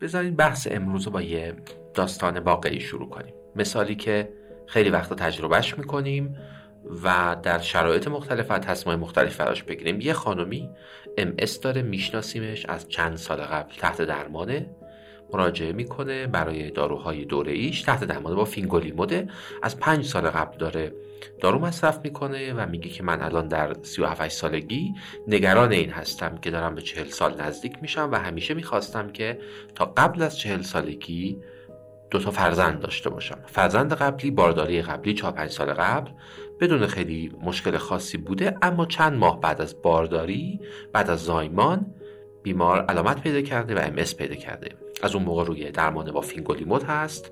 [0.00, 1.54] بذارید بحث امروز رو با یه
[1.94, 3.34] داستان واقعی شروع کنیم.
[3.56, 4.32] مثالی که
[4.66, 6.36] خیلی وقتا تجربهش می‌کنیم
[7.04, 10.00] و در شرایط مختلف و تصمیم مختلف براش بگیریم.
[10.00, 10.70] یه خانمی
[11.18, 14.70] ام داره میشناسیمش از چند سال قبل تحت درمانه.
[15.32, 19.28] مراجعه می‌کنه برای داروهای دوره ایش تحت درمانه با فینگولیموده
[19.62, 20.92] از پنج سال قبل داره
[21.40, 24.94] دارو مصرف می‌کنه و میگه که من الان در 37 سالگی
[25.28, 29.38] نگران این هستم که دارم به چهل سال نزدیک میشم و همیشه می‌خواستم که
[29.74, 31.38] تا قبل از چهل سالگی
[32.10, 33.38] دو تا فرزند داشته باشم.
[33.46, 36.10] فرزند قبلی بارداری قبلی چهار پنج سال قبل
[36.60, 40.60] بدون خیلی مشکل خاصی بوده اما چند ماه بعد از بارداری
[40.92, 41.94] بعد از زایمان
[42.42, 44.68] بیمار علامت پیدا کرده و ام پیدا کرده.
[45.02, 47.30] از اون موقع روی درمان با فینگولیمود هست.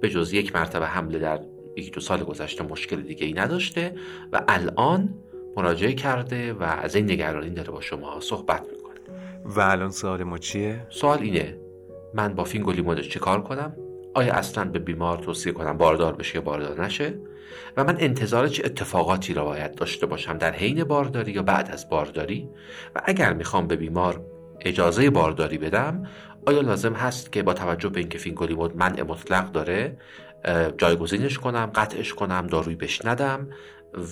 [0.00, 1.40] به جز یک مرتبه حمله در
[1.76, 3.94] یک دو سال گذشته مشکل دیگه ای نداشته
[4.32, 5.14] و الان
[5.56, 8.94] مراجعه کرده و از این نگرانی داره با شما صحبت می‌کنه.
[9.44, 11.58] و الان سوال ما چیه؟ سوال اینه
[12.14, 13.76] من با فینگولیمود چه کار کنم؟
[14.14, 17.14] آیا اصلا به بیمار توصیه کنم باردار بشه یا باردار نشه؟
[17.76, 21.88] و من انتظار چه اتفاقاتی را باید داشته باشم؟ در حین بارداری یا بعد از
[21.88, 22.48] بارداری؟
[22.94, 24.24] و اگر می‌خوام به بیمار
[24.60, 26.02] اجازه بارداری بدم
[26.46, 29.96] آیا لازم هست که با توجه به اینکه فینگولیمود منع مطلق داره
[30.78, 33.48] جایگزینش کنم قطعش کنم داروی بش ندم؟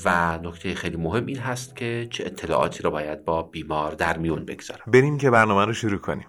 [0.04, 4.44] و نکته خیلی مهم این هست که چه اطلاعاتی را باید با بیمار در میون
[4.44, 4.82] بگذارم.
[4.86, 6.26] بریم که برنامه رو شروع کنیم.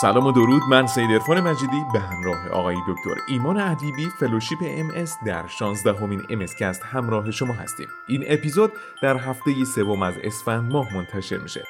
[0.00, 0.62] سلام و درود.
[0.70, 5.92] من سید عرفان مجیدی به همراه آقای دکتر ایمان ادیبی فلوشیپ ام اس در 16
[5.92, 7.88] همین ام اس کست همراه شما هستیم.
[8.08, 11.64] این اپیزود در هفته سوم از اسفند ماه منتشر میشه.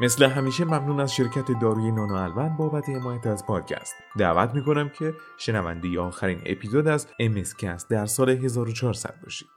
[0.00, 3.94] مثل همیشه ممنون از شرکت داروی نانو الوند بابت حمایت از پادکست.
[4.18, 9.48] دعوت می‌کنم که شنونده آخرین اپیزود از ام اس کست در سال 1400 باشید.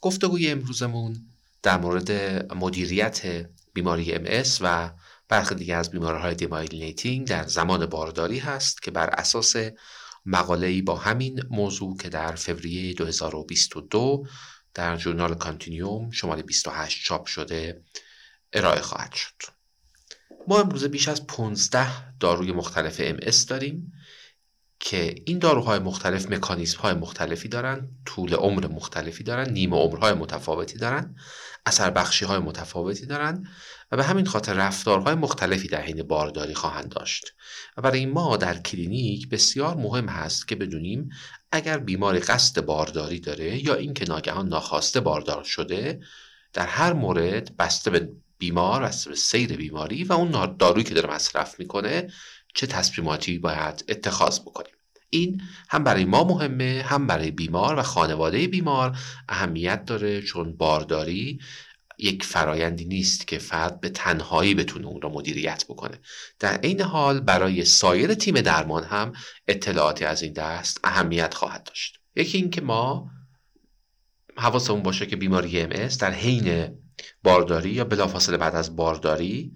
[0.00, 1.16] گفتگوی امروزمون
[1.62, 2.12] در مورد
[2.54, 4.90] مدیریت بیماری ام اس و
[5.28, 9.56] برخی دیگه از بیماریهای demyelinating در زمان بارداری هست که بر اساس
[10.26, 14.26] مقاله‌ای با همین موضوع که در فوریه 2022
[14.74, 17.82] در جورنال کانتینیوم شماره 28 چاپ شده
[18.52, 19.34] ارائه خواهد شد.
[20.48, 23.16] ما امروزه بیش از 15 داروی مختلف ام
[23.48, 23.92] داریم.
[24.84, 30.78] که این داروهای مختلف مکانیزم های مختلفی دارن طول عمر مختلفی دارن نیمه عمرهای متفاوتی
[30.78, 31.16] دارن
[31.66, 33.46] اثر بخشی های متفاوتی دارن
[33.92, 37.34] و به همین خاطر رفتارهای مختلفی در حین بارداری خواهند داشت.
[37.76, 41.08] و برای ما در کلینیک بسیار مهم هست که بدونیم
[41.52, 46.00] اگر بیماری قصد بارداری داره یا اینکه ناگهان ناخواسته باردار شده
[46.52, 51.14] در هر مورد بسته به بیمار بسته به سیر بیماری و اون دارویی که داره
[51.14, 52.08] مصرف می‌کنه
[52.54, 54.72] چه تصمیماتی باید اتخاذ بکنیم.
[55.10, 58.98] این هم برای ما مهمه هم برای بیمار و خانواده بیمار
[59.28, 61.40] اهمیت داره چون بارداری
[61.98, 65.98] یک فرایندی نیست که فرد به تنهایی بتونه اون را مدیریت بکنه.
[66.38, 69.12] در عین حال برای سایر تیم درمان هم
[69.48, 71.98] اطلاعاتی از این دست اهمیت خواهد داشت.
[72.16, 73.10] یکی اینکه ما
[74.36, 76.78] حواسمون باشه که بیماری ام در حین
[77.22, 79.52] بارداری یا بلافاصله بعد از بارداری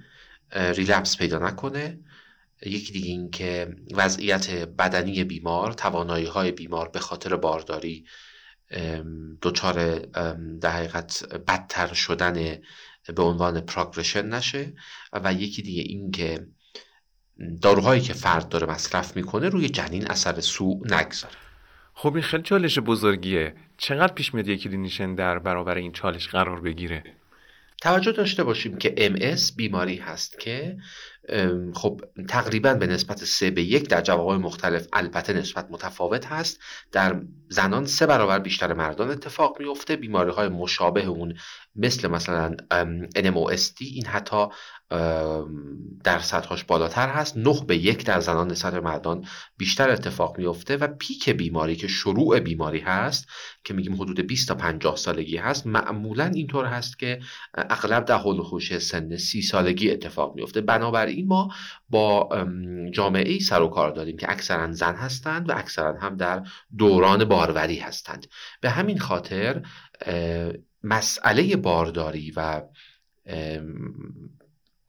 [0.53, 1.99] ریلپس پیدا نکنه.
[2.62, 8.05] یکی دیگه این که وضعیت بدنی بیمار توانایی های بیمار به خاطر بارداری
[9.43, 9.99] دچار
[10.61, 12.59] در حقیقت بدتر شدن
[13.16, 14.72] به عنوان progression نشه.
[15.12, 16.47] و یکی دیگه این که
[17.62, 21.34] داروهایی که فرد داره مصرف می‌کنه روی جنین اثر سوء نگذاره.
[21.95, 23.55] خب این خیلی چالش بزرگیه.
[23.77, 27.05] چقدر پیش میاد یکی clinician در برابر این چالش قرار بگیره؟
[27.83, 30.77] توجه داشته باشیم که MS بیماری هست که
[31.75, 36.61] خب تقریبا به نسبت سه به یک در جوامع مختلف البته نسبت متفاوت هست.
[36.93, 41.35] در زنان سه برابر بیشتر مردان اتفاق میفته بیماری های مشابه اون
[41.77, 42.57] مثل مثلا
[43.17, 44.47] NMOSD این حتی
[46.05, 47.37] در سطحاش بالاتر هست.
[47.37, 49.25] نه به یک در زنان نسبت مردان
[49.57, 53.27] بیشتر اتفاق میفته و پیک بیماری که شروع بیماری هست
[53.65, 57.21] که میگیم حدود 20 تا 50 سالگی هست معمولا اینطور هست که
[57.55, 61.49] اغلب در حول خوش سن سی سالگی اتفاق میفته بنابراین ما
[61.89, 62.28] با
[62.93, 66.43] جامعه ای سر و کار داریم که اکثرا زن هستند و اکثرا هم در
[66.78, 68.27] دوران باروری هستند.
[68.60, 69.63] به همین خاطر
[70.83, 72.63] مسئله بارداری و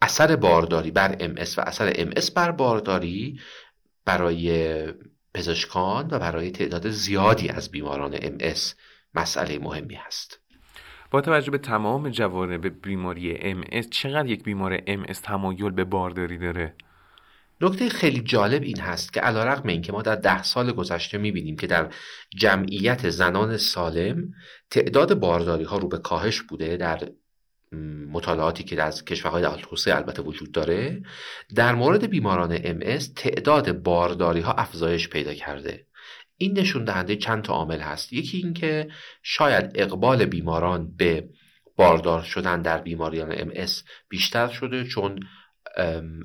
[0.01, 3.39] اثر بارداری بر ام و اثر ام بر بارداری
[4.05, 4.93] برای
[5.33, 8.37] پزشکان و برای تعداد زیادی از بیماران ام
[9.13, 10.39] مسئله مهمی است
[11.11, 16.75] با توجه به تمام جوانب بیماری ام چقدر یک بیمار ام تمایل به بارداری داره؟
[17.61, 21.67] نکته خیلی جالب این هست که علیرغم اینکه ما در ده سال گذشته می‌بینیم که
[21.67, 21.89] در
[22.37, 24.33] جمعیت زنان سالم
[24.71, 26.99] تعداد بارداری ها رو به کاهش بوده در
[28.11, 31.01] مطالعاتی که از کشورهای در البته وجود داره
[31.55, 35.85] در مورد بیماران ام تعداد بارداری ها افزایش پیدا کرده.
[36.37, 38.13] این نشون دهنده چند تا عامل هست.
[38.13, 38.87] یکی اینکه
[39.23, 41.29] شاید اقبال بیماران به
[41.75, 43.65] باردار شدن در بیماریان ام
[44.09, 45.19] بیشتر شده چون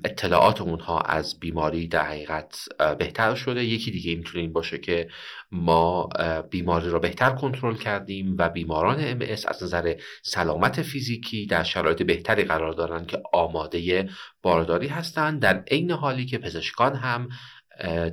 [0.04, 2.64] اطلاعات اونها از بیماری در حقیقت
[2.98, 3.64] بهتر شده.
[3.64, 5.08] یکی دیگه می‌تونه این باشه که
[5.52, 6.08] ما
[6.50, 12.44] بیماری را بهتر کنترل کردیم و بیماران ام از نظر سلامت فیزیکی در شرایط بهتری
[12.44, 14.08] قرار دارند که آماده
[14.42, 17.28] بارداری هستند در عین حالی که پزشکان هم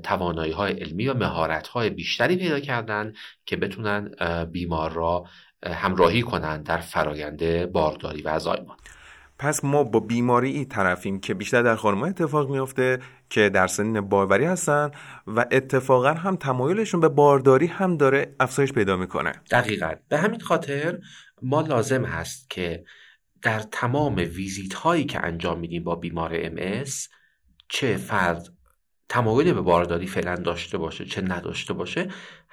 [0.04, 3.14] توانایی های علمی و مهارت های بیشتری پیدا کردن
[3.46, 4.12] که بتونن
[4.52, 5.26] بیمار را
[5.66, 8.78] همراهی کنند در فرایند بارداری و زایمان
[9.40, 13.00] پس ما با بیماری طرفیم که بیشتر در خانم‌ها اتفاق میفته
[13.30, 14.92] که در سنین باروری هستن
[15.28, 19.32] و اتفاقا هم تمایلشون به بارداری هم داره افزایش پیدا می‌کنه.
[19.52, 19.94] دقیقا.
[20.10, 21.00] به همین خاطر
[21.42, 22.84] ما لازم هست که
[23.42, 26.84] در تمام ویزیت هایی که انجام میدیم با بیمار ام
[27.70, 28.48] چه فرد
[29.10, 32.10] تمایل به بارداری فعلا داشته باشه چه نداشته باشه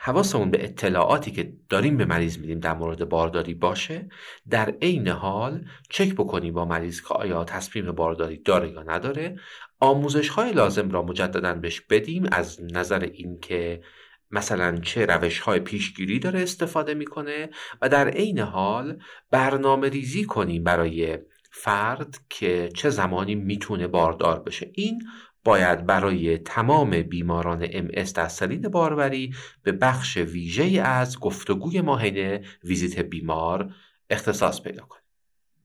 [0.07, 4.09] حواسمون به اطلاعاتی که داریم به مریض میدیم در مورد بارداری باشه
[4.51, 9.37] در عین حال چک بکنیم با مریض که آیا تصمیم بارداری داره یا نداره.
[9.81, 12.27] آموزش های لازم را مجددا بهش بدیم.
[12.33, 13.83] از نظر اینکه
[14.31, 17.51] مثلا چه روش های پیشگیری داره استفاده می‌کنه
[17.83, 18.99] و در عین حال
[19.31, 21.19] برنامه ریزی کنیم برای
[21.51, 24.71] فرد که چه زمانی می‌تونه باردار بشه.
[24.75, 25.03] این
[25.47, 32.99] باید برای تمام بیماران ام در سلین باروری به بخش ویژه از گفتگوی ماهینه ویزیت
[32.99, 33.75] بیمار
[34.11, 35.03] اختصاص پیدا کنیم.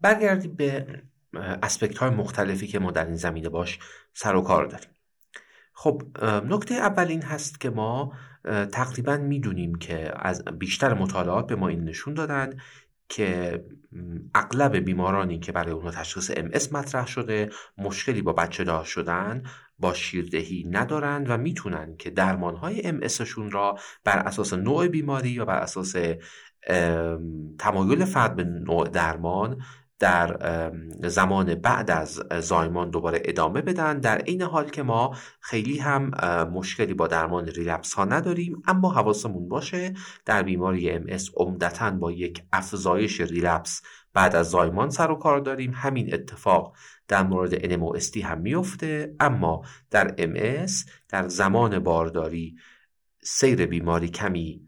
[0.02, 0.88] برگردیم به
[1.64, 3.80] اسپکت های مختلفی که ما در این زمینه باش
[4.14, 4.90] سر و کار داریم.
[5.74, 8.14] خب نکته اول این هست که ما
[8.72, 12.58] تقریبا می‌دونیم که از بیشتر مطالعات به ما این نشون دادن
[13.10, 13.64] که
[14.36, 19.44] اغلب بیمارانی که برای اونها تشخیص ام مطرح شده مشکلی با بچه دار شدن
[19.82, 25.30] با شیردهی ندارند و می‌تونن که درمانهای ام اس شون را بر اساس نوع بیماری
[25.30, 25.96] یا بر اساس
[27.60, 29.62] تمایل فرد به نوع درمان
[30.00, 30.38] در
[31.04, 36.12] زمان بعد از زایمان دوباره ادامه بدن در این حال که ما خیلی هم
[36.54, 39.94] مشکلی با درمان relapse ها نداریم اما حواسمون باشه
[40.26, 43.82] در بیماری ام اس عمدتا با یک افزایش relapse
[44.14, 45.72] بعد از زایمان سر و کار داریم.
[45.76, 46.76] همین اتفاق
[47.12, 50.72] در مورد NMOSD هم میفته اما در MS
[51.10, 52.56] در زمان بارداری
[53.24, 54.62] سیر بیماری کمی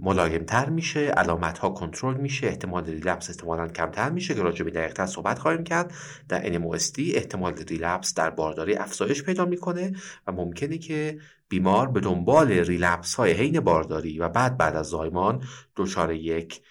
[0.00, 5.06] ملایمتر میشه علامت ها کنترل میشه احتمال ریلپس احتمالا کمتر میشه که راجع به دقیقتر
[5.06, 5.92] صحبت خواهیم کرد.
[6.28, 9.92] در NMOSD احتمال ریلپس در بارداری افزایش پیدا می‌کنه
[10.26, 15.42] و ممکنه که بیمار به دنبال ریلپس های حین بارداری و بعد بعد از زایمان
[15.76, 16.62] دچار یک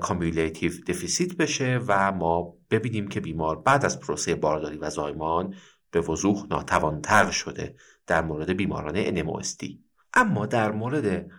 [0.00, 5.54] cumulative deficit بشه و ما ببینیم که بیمار بعد از پروسه بارداری و زایمان
[5.90, 7.74] به وضوح ناتوانتر شده
[8.06, 9.66] در مورد بیماران NMOSD
[10.14, 11.30] اما در مورد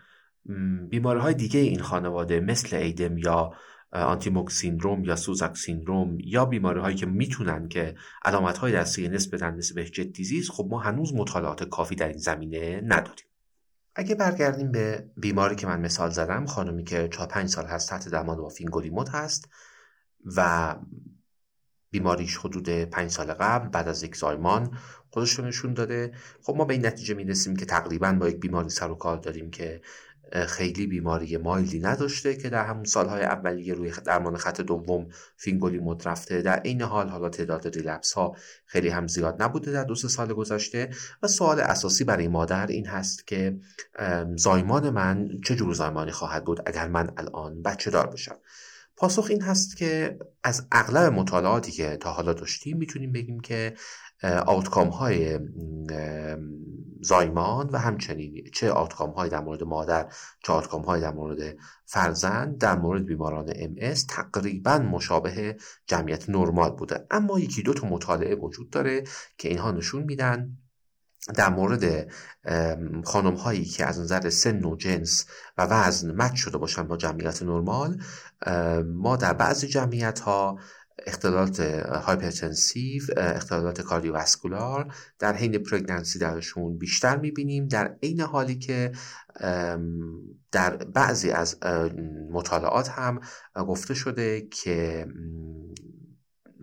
[0.90, 3.52] بیماری های دیگه این خانواده مثل ADEM یا
[3.92, 7.96] anti-MOG syndrome یا Susac syndrome یا بیماری هایی که می‌تونن که
[8.26, 12.18] علامت های دستی نسبت بدن مثل Behçet disease خب ما هنوز مطالعات کافی در این
[12.18, 13.26] زمینه نداریم.
[13.96, 18.10] اگه برگردیم به بیماری که من مثال زدم خانمی که 4 5 سال هست تحت
[18.10, 19.50] درمان با فینگولیمود هست
[20.38, 20.76] و
[21.92, 24.78] بیماریش حدود 5 سال قبل بعد از یک زایمان
[25.10, 26.12] خودش رو نشون داده.
[26.44, 29.52] خب ما به این نتیجه می‌رسیم که تقریبا با یک بیماری سر و کار داریم
[29.52, 29.82] که
[30.48, 35.08] خیلی بیماری mild ی نداشته که در همون سالهای اولیه روی درمان خط دوم
[35.38, 36.42] فینگولیمود رفته.
[36.42, 40.90] در عین حال حالا تعداد relapse ها خیلی هم زیاد نبوده در دو سال گذشته
[41.24, 43.58] و سوال اساسی برای مادر این هست که
[44.36, 48.36] زایمان من چه جور زایمانی خواهد بود؟ اگر من الان بچه دار بشم.
[49.02, 53.74] پاسخ این هست که از اغلب مطالعاتی که تا حالا داشتیم می‌تونیم بگیم که
[54.46, 55.40] آوتکام های
[57.02, 60.12] زایمان و همچنین چه آوتکام های در مورد مادر
[60.44, 67.08] چه آوتکام های در مورد فرزند در مورد بیماران ام تقریبا مشابه جمعیت نرمال بوده.
[67.12, 69.04] اما یکی دو تا مطالعه وجود داره
[69.38, 70.58] که اینها نشون میدن
[71.36, 72.12] در مورد
[73.04, 75.26] خانم هایی که از نظر سن و جنس
[75.58, 78.02] و وزن match شده باشن با جمعیت نرمال
[78.86, 80.60] ما در بعضی جمعیت ها
[81.08, 87.68] اختلالات hypertensive اختلالات cardiovascular در حین pregnancy درشون بیشتر می‌بینیم.
[87.68, 88.92] در عین حالی که
[90.52, 91.58] در بعضی از
[92.32, 93.22] مطالعات هم
[93.56, 95.08] گفته شده که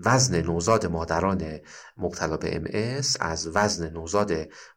[0.05, 1.61] وزن نوزاد مادران
[1.97, 4.33] مبتلا به ام از وزن نوزاد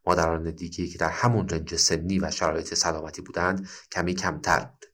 [0.05, 4.85] مادران دیگه که در همون رنج سنی و شرایط سلامتی بودند کمی کمتر بود.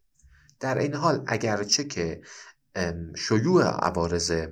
[0.59, 2.21] در این حال اگرچه که
[3.15, 4.47] شیوع عوارض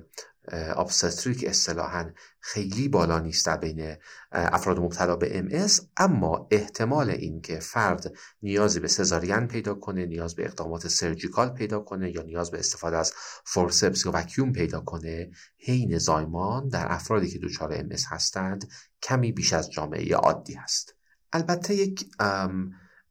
[0.76, 2.10] آبستریک اصطلاحا
[2.40, 3.96] خیلی بالا نیست در بین
[4.32, 8.12] افراد مبتلا به ام اما احتمال اینکه فرد
[8.42, 12.96] نیازی به سزارین پیدا کنه نیاز به اقدامات سرجیکال پیدا کنه یا نیاز به استفاده
[12.96, 13.12] از
[13.44, 18.70] فورسپس یا وکیوم پیدا کنه حین زایمان در افرادی که دچار ام هستند
[19.02, 20.94] کمی بیش از جامعه عادی هست.
[21.32, 22.10] البته یک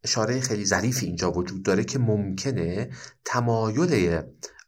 [0.03, 2.89] اشاره خیلی ظریفی اینجا وجود داره که ممکنه
[3.25, 4.21] تمایل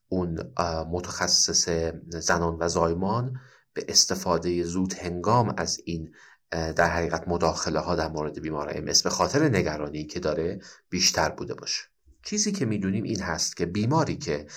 [0.09, 0.53] اون
[0.91, 1.69] متخصص
[2.09, 3.39] زنان و زایمان
[3.73, 6.13] به استفاده زود هنگام از این
[6.51, 10.59] در حقیقت مداخله ها در مورد بیمار ام به خاطر نگرانی که داره
[10.89, 11.83] بیشتر بوده باشه.
[12.25, 14.47] چیزی که می‌دونیم این هست که بیماری که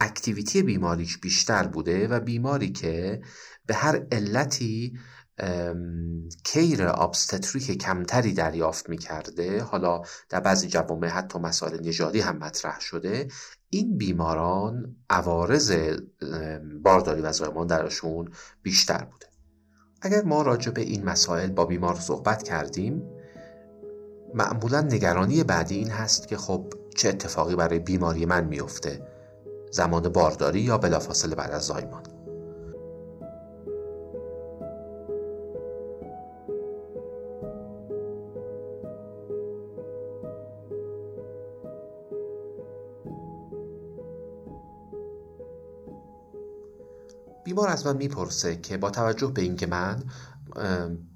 [0.00, 3.22] اکتیویتی بیماریش بیشتر بوده و بیماری که
[3.66, 4.98] به هر علتی
[6.44, 12.80] کیر آبستتریک کمتری دریافت می کرده حالا در بعضی جوامع حتی مسائل نژادی هم مطرح
[12.80, 13.28] شده
[13.70, 15.72] این بیماران عوارض
[16.82, 18.28] بارداری و زایمان درشون
[18.62, 19.26] بیشتر بوده.
[20.02, 23.02] اگر ما راجع به این مسائل با بیمار صحبت کردیم
[24.34, 29.06] معمولا نگرانی بعدی این هست که خب چه اتفاقی برای بیماری من میفته؟
[29.70, 32.02] زمان بارداری یا بلافاصله بعد از زایمان؟
[47.60, 50.04] بیمار از من می‌پرسه که با توجه به اینکه من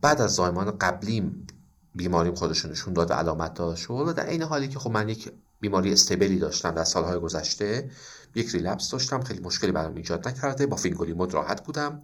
[0.00, 1.46] بعد از زایمان قبلیم
[1.94, 5.32] بیماریم خودشو نشون داد و علامت داشت و در عین حالی که خب من یک
[5.60, 7.90] بیماری stable ی داشتم در سالهای گذشته
[8.34, 12.02] یک relapse داشتم خیلی مشکلی برام ایجاد نکرده با فینگولیمود راحت بودم.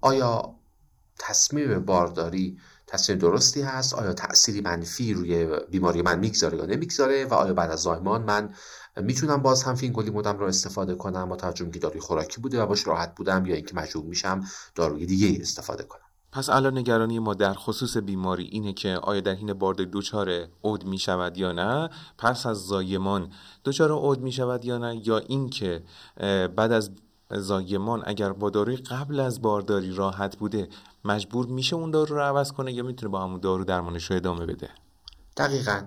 [0.00, 0.54] آیا
[1.18, 7.34] تصمیم بارداری تصمیم درستی هست؟ آیا تأثیری منفی روی بیماری من می‌گذاره یا نمی‌گذاره؟ و
[7.34, 8.54] آیا بعد از زایمان من
[8.96, 12.86] می‌تونم باز هم فینگولیمودم رو استفاده کنم با توجه که داروی خوراکی بوده و باش
[12.86, 16.00] راحت بودم یا اینکه مجبور میشم داروی دیگه استفاده کنم؟
[16.32, 20.84] پس الان نگرانی ما در خصوص بیماری اینه که آیا در حین بارد دچار اود
[20.84, 23.32] می شود یا نه؟ پس از زایمان
[23.64, 25.82] دچار اود می شود یا نه؟ یا اینکه
[26.56, 26.90] بعد از
[27.30, 30.68] زایمان اگر با داروی قبل از بارداری راحت بوده
[31.04, 34.46] مجبور میشه اون دارو رو عوض کنه یا می‌تونه با همون دارو درمانش رو ادامه
[34.46, 34.70] بده؟
[35.36, 35.82] دقیقا.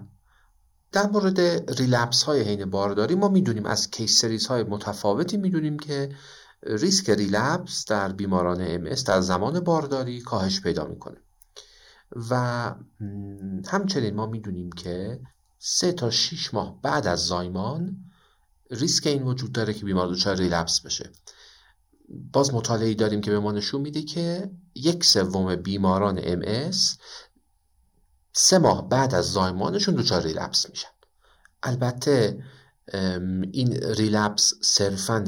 [0.91, 1.39] در مورد
[1.79, 6.15] ریلپس های حین بارداری ما می‌دونیم از کیس سریز های متفاوتی می‌دونیم که
[6.63, 11.17] ریسک ریلپس در بیماران ام در زمان بارداری کاهش پیدا می‌کنه.
[12.29, 12.35] و
[13.67, 15.19] همچنین ما می‌دونیم که
[15.59, 17.97] سه تا 6 ماه بعد از زایمان
[18.71, 21.09] ریسک این وجود داره که بیمار دچار ریلپس بشه.
[22.33, 26.71] باز مطالعه داریم که به ما نشون میده که یک سوم بیماران ام
[28.33, 30.89] سه ماه بعد از زایمانشون دچار ریلپس میشن.
[31.63, 32.43] البته
[33.51, 35.25] این relapse صرفا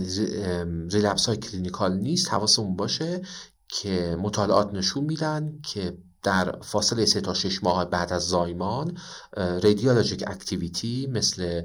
[0.91, 3.21] relapse های clinical نیست حواسمون باشه
[3.67, 8.97] که مطالعات نشون میدن که در فاصله 3 تا 6 ماه بعد از زایمان
[9.37, 11.61] radiologic activity مثل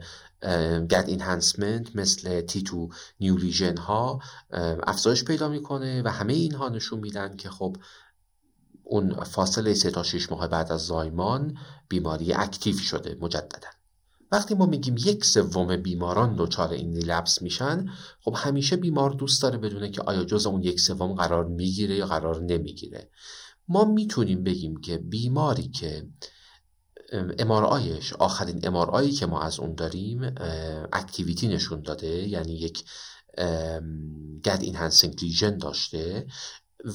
[0.91, 2.89] gad enhancement مثل T2 new
[3.21, 4.21] lesion ها
[4.87, 7.77] افزایش پیدا می‌کنه و همه اینها نشون میدن که خب
[8.83, 13.69] اون فاصله 3 تا 6 ماه بعد از زایمان بیماری active شده مجددا.
[14.33, 17.87] وقتی ما میگیم یک سوم بیماران دچار این relapse میشن
[18.21, 22.07] خب همیشه بیمار دوست داره بدونه که آیا جز اون یک سوم قرار می‌گیره یا
[22.07, 23.11] قرار نمی‌گیره.
[23.69, 26.07] ما می‌تونیم بگیم که بیماری که
[27.13, 30.35] MRI ش آخرین MRI یی که ما از اون داریم
[30.93, 32.85] activity نشون داده یعنی یک
[34.45, 36.27] gad enhancing lesion داشته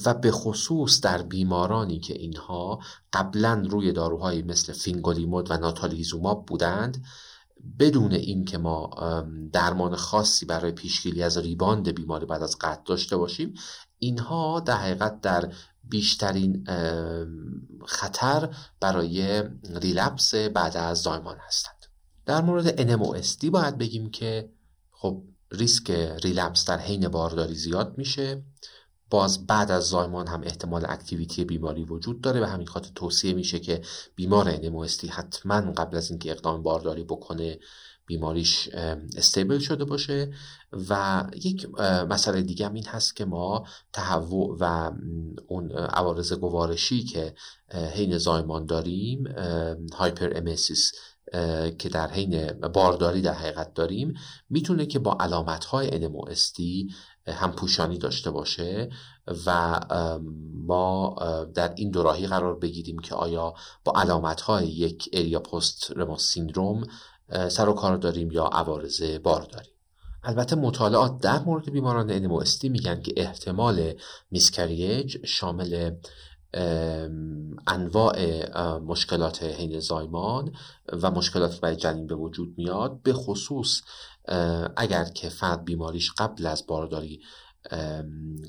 [0.04, 2.80] و به خصوص در بیمارانی که اینها
[3.12, 7.04] قبلا روی داروهایی مثل فینگولیمود و ناتالیزوماب بودند
[7.78, 8.90] بدون اینکه ما
[9.52, 13.54] درمان خاصی برای پیشگیری از rebound بیماری بعد از قطع داشته باشیم
[13.98, 15.52] اینها در حقیقت در
[15.88, 16.64] بیشترین
[17.86, 19.42] خطر برای
[19.74, 21.86] relapse بعد از زایمان هستند.
[22.26, 24.48] در مورد NMOSD باید بگیم که
[24.90, 25.22] خب
[25.52, 25.90] ریسک
[26.24, 28.42] ریلپس در حین بارداری زیاد میشه.
[29.10, 33.60] باز بعد از زایمان هم احتمال اکتیویتی بیماری وجود داره و همین خاطر توصیه میشه
[33.60, 33.82] که
[34.14, 37.58] بیمار NMOSD حتما قبل از اینکه اقدام بارداری بکنه
[38.06, 38.68] بیماریش
[39.16, 40.32] استیبل شده باشه
[40.88, 41.68] و یک
[42.08, 44.92] مسئله دیگه هم این هست که ما تهوع و
[45.46, 47.34] اون عوارض گوارشی که
[47.94, 49.24] حین زایمان داریم
[49.94, 50.92] هایپر امسیس
[51.78, 54.14] که در حین بارداری در حقیقت داریم
[54.50, 56.60] می‌تونه که علامت علامتهای NMOSD
[57.26, 58.90] هم پوشانی داشته باشه
[59.46, 59.80] و
[60.66, 61.16] ما
[61.54, 66.84] در این دوراهی قرار بگیریم که آیا با علامت های یک اریا پست رموس سیندروم
[67.48, 69.70] سر و کار داریم یا عوارض بارداری
[70.24, 73.92] البته مطالعات در مورد بیماران NMOSD میگن که احتمال
[74.30, 75.90] میسکریج شامل
[77.66, 78.38] انواع
[78.78, 80.52] مشکلات حین زایمان
[81.02, 83.80] و مشکلات برای جنین به وجود میاد به خصوص
[84.76, 87.20] اگر که فرد بیماریش قبل از بارداری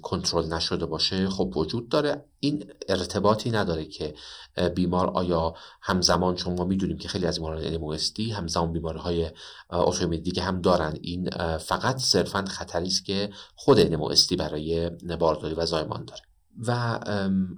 [0.01, 2.25] کنترل نشده باشه خب وجود داره.
[2.39, 4.15] این ارتباطی نداره که
[4.75, 9.31] بیمار آیا همزمان چون ما می‌دونیم که خیلی از بیماران NMOSD همزمان بیماری های
[10.17, 10.97] دیگه هم دارن.
[11.01, 16.21] این فقط صرفا خطری است که خود NMOSD برای بارداری و زایمان داره.
[16.67, 16.71] و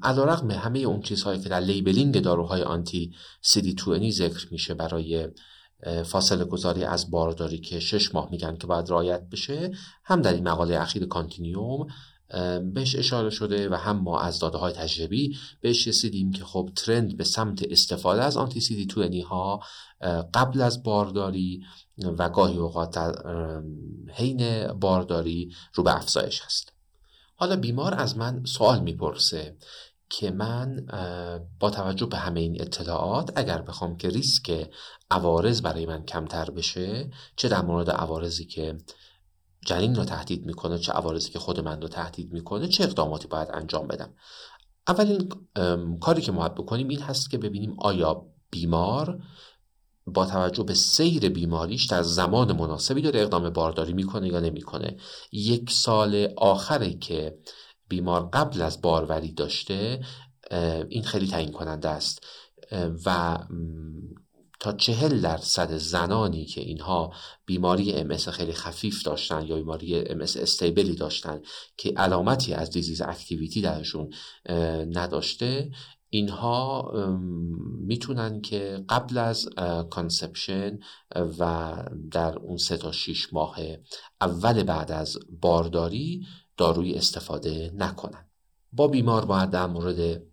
[0.03, 5.27] علی‌رغم همه اون چیزهایی که در labeling داروهای anti-CD20 ذکر میشه برای
[6.05, 9.71] فاصله گذاری از بارداری که شش ماه میگن که باید رعایت بشه
[10.03, 11.87] هم در این مقاله اخیر Continuum
[12.73, 17.17] بهش اشاره شده و هم ما از داده های تجربی بهش رسیدیم که خب trend
[17.17, 19.59] به سمت استفاده از anti-CD ها
[20.33, 21.63] قبل از بارداری
[22.17, 23.13] و گاهی اوقات در
[24.13, 26.73] حین بارداری رو به افزایش هست.
[27.35, 29.57] حالا بیمار از من سوال می‌پرسه
[30.09, 30.85] که من
[31.59, 34.69] با توجه به همه این اطلاعات اگر بخوام که ریسک
[35.11, 38.77] عوارض برای من کمتر بشه چه در مورد عوارضی که
[39.65, 43.49] جنین رو تهدید می‌کنه چه عوارضی که خود من رو تهدید می‌کنه چه اقداماتی باید
[43.53, 44.13] انجام بدم.
[44.87, 45.29] اولین
[46.01, 49.23] کاری که ما بکنیم این هست که ببینیم آیا بیمار
[50.05, 54.97] با توجه به سیر بیماریش در زمان مناسبی داره اقدام بارداری می‌کنه یا نمی‌کنه.
[55.31, 57.37] یک سال آخره که
[57.89, 60.01] بیمار قبل از باروری داشته
[60.89, 62.25] این خیلی تعیین کننده است
[63.05, 63.37] و
[64.59, 67.13] تا چهل درصد زنانی که اینها
[67.45, 71.41] بیماری ام خیلی خفیف داشتن یا بیماری ام استیبلی داشتن
[71.77, 74.13] که علامتی از دیزیز اکتیویتی درشون
[74.89, 75.71] نداشته
[76.09, 76.91] اینها
[77.79, 79.49] می‌تونن که قبل از
[79.89, 80.79] conception
[81.39, 81.73] و
[82.11, 83.57] در اون سه تا شیش ماه
[84.21, 86.25] اول بعد از بارداری
[86.57, 88.29] داروی استفاده نکنن.
[88.71, 90.23] با بیمار باید در مورد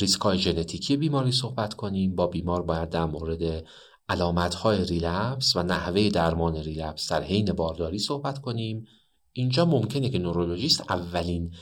[0.00, 2.16] ریسک های ژنتیکی بیماری صحبت کنیم.
[2.16, 3.64] با بیمار باید در مورد
[4.08, 8.86] علامت های relapse و نحوه درمان relapse در حین بارداری صحبت کنیم.
[9.32, 11.54] اینجا ممکنه که neurologist اولین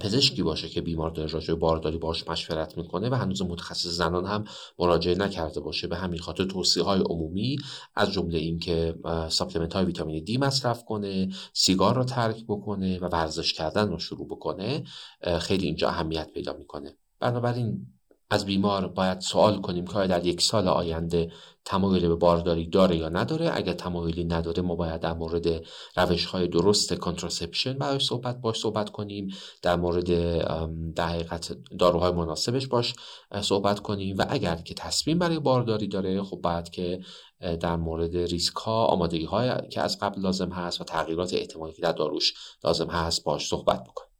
[0.00, 4.44] پزشکی باشه که بیمار داره راجع بارداری باش مشورت می‌کنه و هنوز متخصص زنان هم
[4.78, 5.86] مراجعه نکرده باشه.
[5.86, 7.58] به همین خاطر توصیه های عمومی
[7.94, 8.94] از جمله اینکه
[9.28, 14.28] supplement های ویتامین دی مصرف کنه سیگار رو ترک بکنه و ورزش کردن رو شروع
[14.28, 14.84] بکنه
[15.40, 16.96] خیلی اینجا اهمیت پیدا می‌کنه.
[17.20, 17.86] بنابراین
[18.30, 21.32] از بیمار باید سوال کنیم که آیا در یک سال آینده
[21.64, 23.50] تمایل به بارداری داره یا نداره.
[23.54, 25.46] اگر تمایلی نداره ما باید در مورد
[25.96, 29.28] روش های درست contraception برای صحبت باش صحبت کنیم.
[29.62, 30.04] در مورد
[30.94, 32.94] در حقیقت داروهای مناسبش باش
[33.40, 34.16] صحبت کنیم.
[34.18, 37.00] و اگر که تصمیم برای بارداری داره خب باید که
[37.40, 41.82] در مورد ریسک ها آمادگی های که از قبل لازم هست و تغییرات احتمالی که
[41.82, 44.10] در داروش لازم هست باش صحبت بکنیم.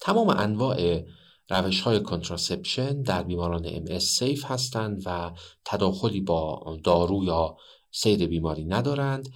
[0.00, 1.02] تمام انواع
[1.50, 5.32] روش های contraception در بیماران ام اس safe هستند و
[5.64, 7.56] تداخلی با دارو یا
[7.90, 9.28] سیر بیماری ندارند.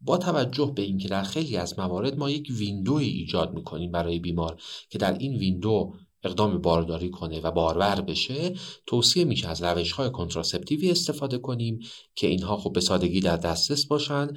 [0.00, 4.62] با توجه به اینکه در خیلی از موارد ما یک ویندوی ایجاد می‌کنیم برای بیمار
[4.90, 8.54] که در این ویندو اقدام بارداری کنه و بارور بشه
[8.86, 11.80] توصیه میشه از روش های کنتراسپتیوی استفاده کنیم
[12.14, 14.28] که اینها خب به سادگی در دسترس باشن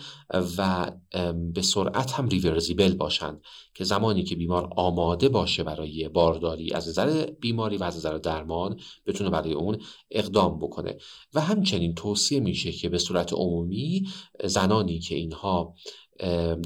[0.58, 0.92] و
[1.54, 3.40] به سرعت هم ریورزیبل باشن
[3.74, 8.80] که زمانی که بیمار آماده باشه برای بارداری از نظر بیماری و از نظر درمان
[9.06, 9.78] بتونه برای اون
[10.12, 10.98] اقدام بکنه.
[11.34, 14.08] و همچنین توصیه میشه که به صورت عمومی
[14.44, 15.76] زنانی که اینها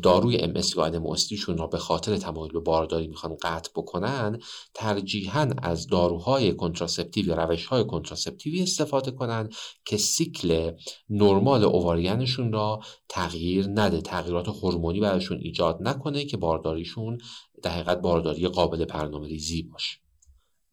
[0.03, 4.39] داروی ام اس شون را به خاطر تمایل به بارداری می‌خوان قطع بکنن
[4.73, 9.49] ترجیحاً از داروهای contraceptive یا روشهای contraceptive ی استفاده کنن
[9.85, 10.71] که سیکل
[11.09, 12.79] نرمال ovarian شون را
[13.09, 17.17] تغییر نده تغییرات هورمونی براشون ایجاد نکنه که بارداریشون
[17.63, 20.04] در حقیقت بارداری قابل برنامه ریزی باشه.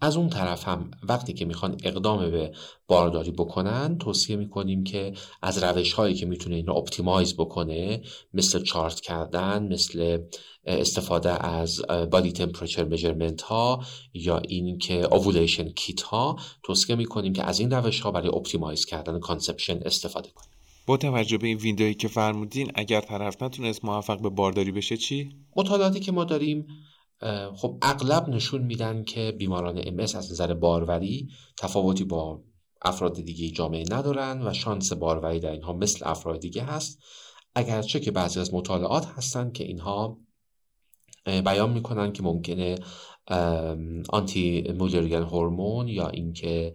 [0.03, 2.53] از اون طرف هم وقتی که می‌خوان اقدام به
[2.88, 5.12] بارداری بکنن توصیه می‌کنیم که
[5.43, 8.03] از روش هایی که می‌تونه این رو optimize بکنه
[8.35, 10.19] مثل چارت کردن مثل
[10.65, 13.85] استفاده از body temperature measurement ها
[14.15, 18.85] یا این که ovulation kit ها توصیه می‌کنیم که از این روش ها برای optimize
[18.85, 20.51] کردن conception استفاده کنیم
[20.87, 24.97] با توجه به این window یی که فرمودین اگر طرف نتونست موفق به بارداری بشه
[24.97, 26.67] چی؟ مطالعاتی که ما داریم
[27.57, 32.43] خب اغلب نشون میدن که بیماران ام از نظر باروری تفاوتی با
[32.83, 36.99] افراد دیگه جامعه ندارن و شانس باروری در اینها مثل افراد دیگه هست.
[37.55, 40.19] اگرچه که بعضی از مطالعات هستن که اینها
[41.25, 42.79] بیان می‌کنن که ممکنه
[44.09, 46.75] آنتی مولریان هورمون یا اینکه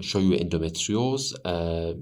[0.00, 1.34] شیوع اندومتریوز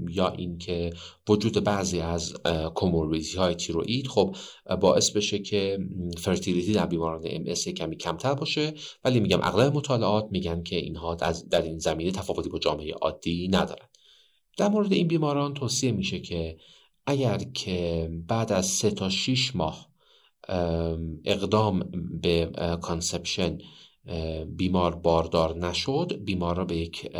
[0.08, 0.90] یا اینکه
[1.28, 2.34] وجود بعضی از
[2.74, 4.36] comorbidity های تیروئید خب
[4.80, 5.78] باعث بشه که
[6.18, 8.74] fertility در بیماران MS کمی کمتر باشه.
[9.04, 11.14] ولی میگم اغلب مطالعات میگن که اینها
[11.50, 13.86] در این زمینه تفاوتی با جامعه عادی ندارن.
[14.58, 16.56] در مورد این بیماران توصیه میشه که
[17.06, 19.89] اگر که بعد از سه تا 6 ماه
[21.24, 21.90] اقدام
[22.22, 22.50] به
[22.82, 23.58] conception
[24.56, 26.20] بیمار باردار نشد.
[26.24, 27.12] بیمار را به یک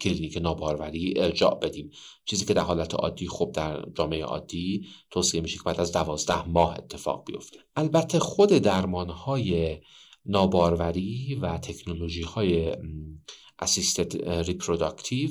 [0.00, 1.90] کلینیک ناباروری ارجاع بدیم.
[2.24, 6.48] چیزی که در حالت عادی خب در جامعه عادی توصیه میشه که بعد از دوازده
[6.48, 7.58] ماه اتفاق بیفته.
[7.76, 9.80] البته خود درمان های
[10.26, 12.76] ناباروری و تکنولوژی های
[13.58, 15.30] assisted reproductive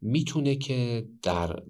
[0.00, 1.62] می‌تونه که در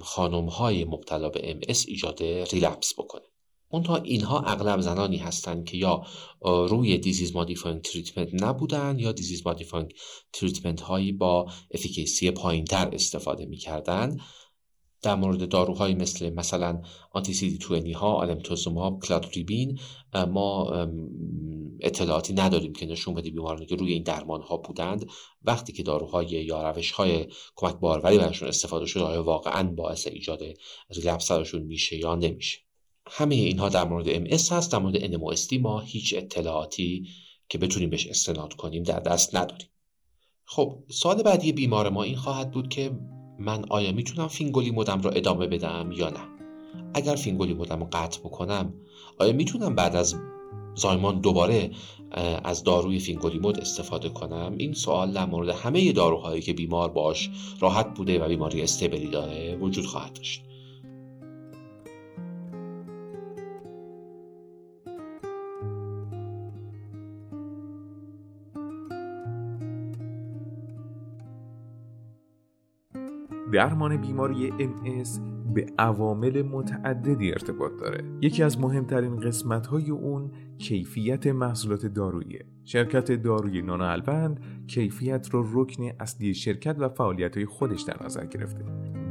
[0.00, 3.31] خانم های مبتلا به MS ایجاد relapse بکنه.
[3.72, 6.06] منتها اینها اغلب زنانی هستند که یا
[6.42, 9.94] روی disease modifying treatment نبودن یا disease modifying
[10.32, 14.16] treatment هایی با efficacy پایین تر استفاده می‌کردن.
[15.02, 19.78] در مورد داروهایی مثل مثلا anti-CD ها آلمتوزوماب کلادریبین
[20.14, 20.72] ما
[21.80, 25.06] اطلاعاتی نداریم که نشون بده بیمارانی که روی این درمان ها بودند
[25.42, 30.42] وقتی که داروهای یا روش های کمک باروری برشون استفاده شده آیا واقعا باعث ایجاد
[30.90, 32.58] relapse میشه یا نمیشه.
[33.06, 37.06] همه اینها در مورد MS هست در مورد NMOSD ما هیچ اطلاعاتی
[37.48, 39.68] که بتونیم بهش استناد کنیم در دست نداریم.
[40.44, 42.98] خب سوال بعدی بیمار ما این خواهد بود که
[43.38, 46.20] من آیا می‌تونم فینگولیمودم رو ادامه بدم یا نه؟
[46.94, 48.74] اگر فینگولیمودم رو قطع بکنم
[49.18, 50.14] آیا می‌تونم بعد از
[50.74, 51.70] زایمان دوباره
[52.44, 57.94] از داروی فینگولیمود استفاده کنم؟ این سوال در مورد همه داروهایی که بیمار باش راحت
[57.96, 60.42] بوده و بیماری stable ی داره وجود خواهد داشت.
[73.52, 75.08] درمان بیماری MS
[75.54, 78.04] به عوامل متعددی ارتباط داره.
[78.20, 82.38] یکی از مهمترین قسمت های اون کیفیت محصولات دارویی.
[82.64, 88.26] شرکت داروی نانو البند کیفیت رو رکن اصلی شرکت و فعالیت های خودش در نظر
[88.26, 88.64] گرفته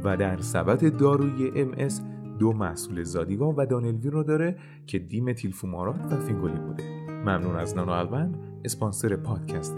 [0.04, 1.92] و در سبد داروی MS
[2.38, 6.84] دو محصول زادیوا و دانلوی رو داره که دیمتیل فومارات و فینگولی بوده.
[7.08, 9.76] ممنون از نانو البند اسپانسر پادکست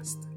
[0.00, 0.33] است.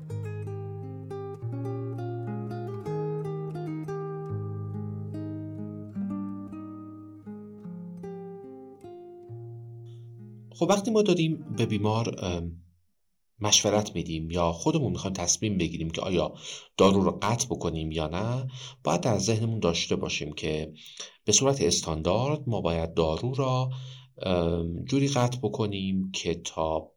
[10.60, 12.16] خب وقتی ما داریم به بیمار
[13.40, 16.34] مشورت میدیم یا خودمون می‌خوایم تصمیم بگیریم که آیا
[16.78, 18.48] دارو رو قطع بکنیم یا نه
[18.84, 20.74] باید در ذهنمون داشته باشیم که
[21.26, 23.70] به صورت استاندارد ما باید دارو را
[24.86, 26.92] جوری قطع بکنیم که تا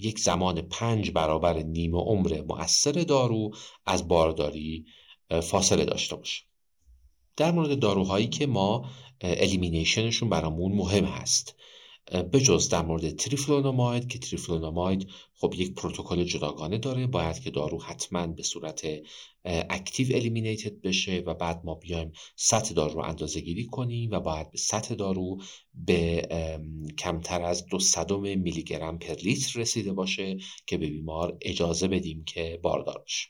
[0.00, 3.50] یک زمان پنج برابر نیم عمر مؤثر دارو
[3.86, 4.84] از بارداری
[5.42, 6.42] فاصله داشته باشه.
[7.36, 11.56] در مورد داروهایی که ما elimination شون برامون مهم هست.
[12.32, 17.82] به جز در مورد تریفلونوماید که تریفلونوماید خب یک پروتکل جداگانه داره باید که دارو
[17.82, 18.86] حتما به صورت
[19.44, 24.50] active eliminated بشه و بعد ما بیایم سطح دارو رو اندازه گیری کنیم و باید
[24.50, 25.40] به سطح دارو
[25.74, 26.28] به
[26.98, 30.36] کمتر از دو صدم میلی گرم پر لیتر رسیده باشه
[30.66, 33.28] که به بیمار اجازه بدیم که باردار باشه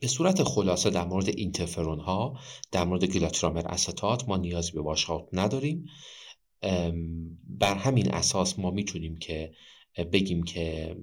[0.00, 2.38] به صورت خلاصه در مورد اینترفرون ها
[2.72, 5.84] در مورد گلاترامر استات ما نیازی به واشاوت نداریم.
[7.48, 9.52] بر همین اساس ما می‌تونیم که
[10.12, 10.96] بگیم که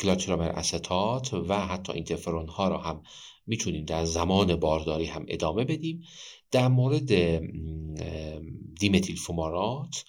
[0.00, 3.02] گلاترامر استات و حتی اینترفرون ها را هم
[3.46, 6.02] می‌تونیم در زمان بارداری هم ادامه بدیم.
[6.50, 7.12] در مورد
[8.80, 10.04] دیمتیل فومارات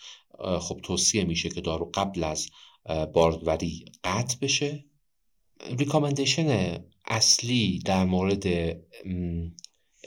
[0.59, 2.49] خب توصیه میشه که دارو قبل از
[3.13, 4.85] بارداری قطع بشه.
[5.79, 8.45] recommendation اصلی در مورد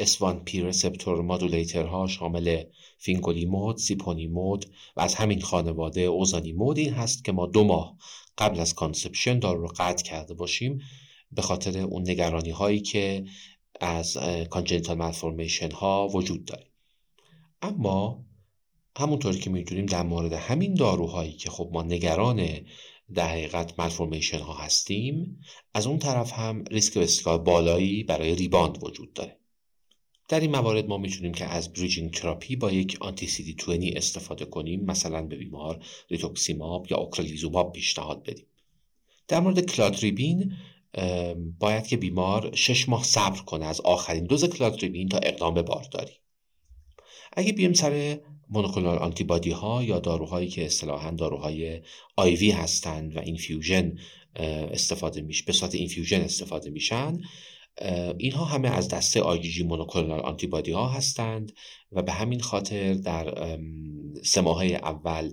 [0.00, 2.62] S1P receptor modulator ها شامل
[2.98, 7.96] فینگولیمود، سیپونیمود و از همین خانواده اوزانیمود این هست که ما دو ماه
[8.38, 10.80] قبل از conception دارو رو قطع کرده باشیم
[11.32, 13.24] به خاطر اون نگرانی هایی که
[13.80, 14.16] از
[14.50, 16.66] congenital malformation ها وجود داره.
[17.62, 18.24] اما
[18.98, 22.48] همونطوری که می‌دونیم در مورد همین داروهایی که خب ما نگران
[23.14, 25.40] در حقیقت malformation ها هستیم
[25.74, 29.38] از اون طرف هم ریسک بسیار بالایی برای rebound وجود داره.
[30.28, 35.22] در این موارد ما می‌تونیم که از bridging therapy با یک anti-CD استفاده کنیم مثلا
[35.22, 38.46] به بیمار ریتوکسیماب یا اوکرلیزوماب پیشنهاد بدیم.
[39.28, 40.52] در مورد کلادریبین
[41.58, 46.12] باید که بیمار شش ماه صبر کنه از آخرین دوز کلادریبین تا اقدام به بارداری.
[47.32, 51.82] اگه بیایم سر monoclonal antibody ها یا داروهایی که اصطلاحا داروهای
[52.16, 53.98] IV هستند و infusion
[54.36, 57.20] استفاده میشه به صورت infusion استفاده میشن
[58.18, 61.52] اینها همه از دسته IgG monoclonal antibody ها هستند
[61.92, 63.58] و به همین خاطر در
[64.24, 65.32] سه ماهه اول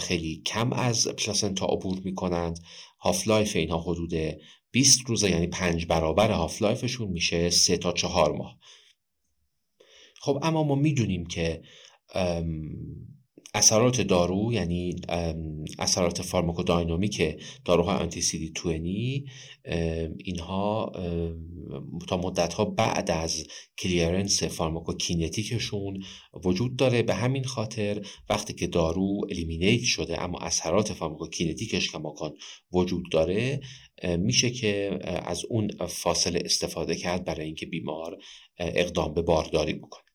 [0.00, 2.60] خیلی کم از placenta عبور می کنند
[3.00, 4.14] half-life اینها حدود
[4.70, 8.58] 20 روزه یعنی پنج برابر half-life شون میشه سه تا چهار ماه.
[10.20, 11.62] خب اما ما می‌دونیم که
[13.58, 14.96] اثرات دارو یعنی
[15.78, 18.66] اثرات pharmacodynamic داروهای anti-CD20
[20.24, 20.92] اینها
[22.08, 23.44] تا مدت ها بعد از
[23.78, 26.02] clearance pharmacokinetic شون
[26.44, 27.02] وجود داره.
[27.02, 32.32] به همین خاطر وقتی که دارو eliminate شده اما اثرات pharmacokinetic ش کماکان
[32.72, 33.60] وجود داره
[34.18, 38.18] میشه که از اون فاصله استفاده کرد برای اینکه بیمار
[38.58, 40.07] اقدام به بارداری بکنه.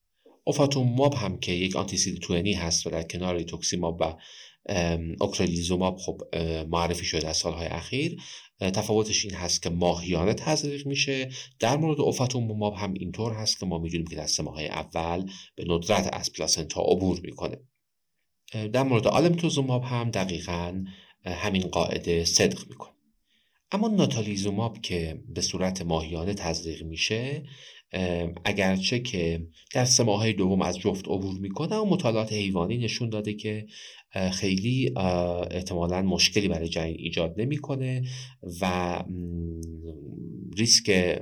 [0.44, 4.16] اوفاتوماب هم که یک anti-CD هست و در کنار ریتوکسیماب و
[5.20, 6.20] اوکرلیزوماب خب
[6.68, 8.16] معرفی شده در سالهای اخیر.
[8.60, 11.30] تفاوتش این هست که ماهیانه تزریق میشه.
[11.60, 15.64] در مورد اوفاتوماب هم اینطور هست که ما می‌دونیم که در سه ماه اول به
[15.68, 17.56] ندرت از پلاسنتا عبور می‌کنه.
[18.72, 20.84] در مورد آلمتوزوماب هم دقیقا
[21.24, 22.94] همین قاعده صدق می‌کنه.
[23.72, 27.42] اما ناتالیزوماب که به صورت ماهیانه تزریق میشه
[28.44, 33.34] اگرچه که در سه ماه دوم از جفت عبور می‌کنه و مطالعات حیوانی نشون داده
[33.34, 33.66] که
[34.32, 34.92] خیلی
[35.50, 38.02] احتمالا مشکلی برای جنین ایجاد نمی‌کنه
[38.60, 39.04] و
[40.58, 41.18] ریسک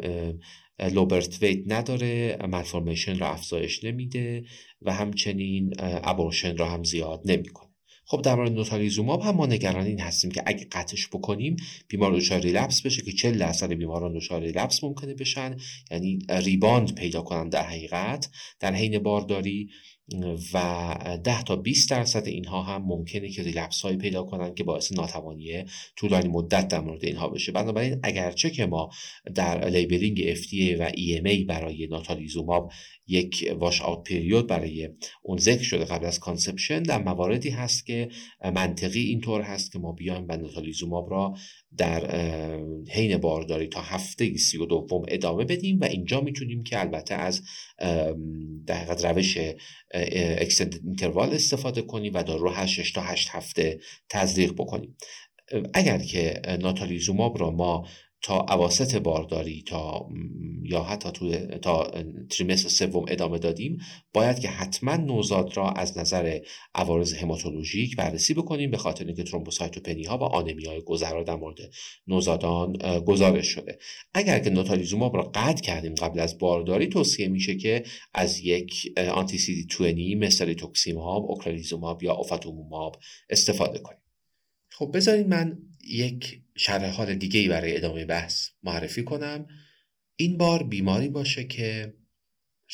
[0.92, 4.44] low birth weight نداره malformation را افزایش نمیده
[4.82, 7.71] و همچنین abortion را هم زیاد نمی‌کنه.
[8.12, 11.56] خب در مورد ناتالیزوماب هم ما نگران این هستیم که اگه قطعش بکنیم
[11.88, 15.56] بیمار دچار relapse بشه که 40 درصد بیماران دچار relapse ممکنه بشن.
[15.90, 18.28] یعنی rebound پیدا کنن در حقیقت
[18.60, 19.68] در حین بارداری.
[20.52, 24.92] و 10 تا 20 درصد اینها هم ممکنه که relapse هایی پیدا کنن که باعث
[24.92, 25.64] ناتوانی
[25.96, 27.52] طولانی مدت در مورد اینها بشه.
[27.52, 28.90] بنابراین اگرچه که ما
[29.34, 32.72] در labeling FDA و EMA برای ناتالیزوماب
[33.06, 34.88] یک washout period برای
[35.22, 38.08] اون ذکر شده قبل از conception در مواردی هست که
[38.54, 41.34] منطقی اینطور هست که ما بیایم و ناتالیزوماب را
[41.76, 42.16] در
[42.90, 47.42] حین بارداری تا هفته سی و دوم ادامه بدیم و اینجا می‌تونیم که البته از
[48.66, 49.38] در روش
[50.38, 54.96] extended interval استفاده کنیم و دارو 8 تا 8 هفته تزریق بکنیم.
[55.74, 57.86] اگر که ناتالیزوماب را ما
[58.22, 60.08] تا اواسط بارداری تا
[60.62, 61.90] یا حتی تو تا
[62.30, 63.78] تریمستر سوم ادامه دادیم
[64.12, 66.38] باید که حتما نوزاد را از نظر
[66.74, 71.58] عوارض هماتولوژیک بررسی بکنیم به خاطر اینکه ترومبوسایتوپنی ها و آنمی های گذرا در مورد
[72.06, 72.72] نوزادان
[73.06, 73.78] گزارش شده.
[74.14, 79.38] اگر که نوتالیزوماب را قطع کردیم قبل از بارداری توصیه میشه که از یک آنتی
[79.38, 82.96] سی دی مثل توکسیماب اوکرالیزوماب یا اوفاتوموماب
[83.30, 83.98] استفاده کنیم.
[84.70, 89.46] خب بذارید من یک شرح حال دیگه ای برای ادامه بحث معرفی کنم.
[90.16, 91.94] این بار بیماری باشه که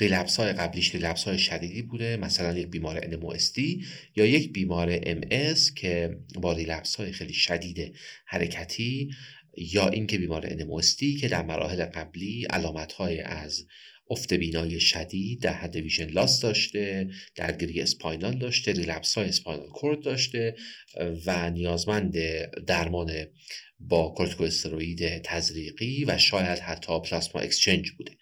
[0.00, 3.84] ریلپس های قبلیش ریلپس های شدیدی بوده مثلا یک بیمار NMOSD
[4.16, 9.10] یا یک بیمار MS که با ریلپس های خیلی شدید حرکتی
[9.56, 13.66] یا اینکه بیمار NMOSD که در مراحل قبلی علامت های از
[14.10, 20.00] افت بینایی شدید در حد vision loss داشته درگیری spinal داشته relapse های spinal cord
[20.00, 20.56] داشته
[21.26, 22.14] و نیازمند
[22.66, 23.26] درمان
[23.80, 28.12] با کورتیکوستروئید تزریقی و شاید حتی plasma exchange بوده.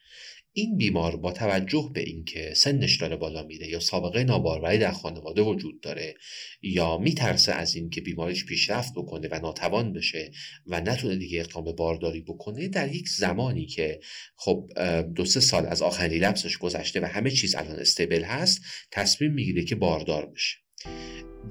[0.59, 5.43] این بیمار با توجه به اینکه سنش داره بالا میره یا سابقه ناباروری در خانواده
[5.43, 6.15] وجود داره
[6.63, 10.31] یا میترسه از اینکه بیماریش پیشرفت بکنه و ناتوان بشه
[10.67, 14.01] و نتونه دیگه اقدام بارداری بکنه در یک زمانی که
[14.37, 14.69] خب
[15.15, 19.65] دو سه سال از آخرین لبسش گذشته و همه چیز الان استیبل هست تصمیم می‌گیره
[19.65, 20.57] که باردار بشه.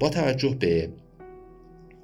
[0.00, 0.92] با توجه به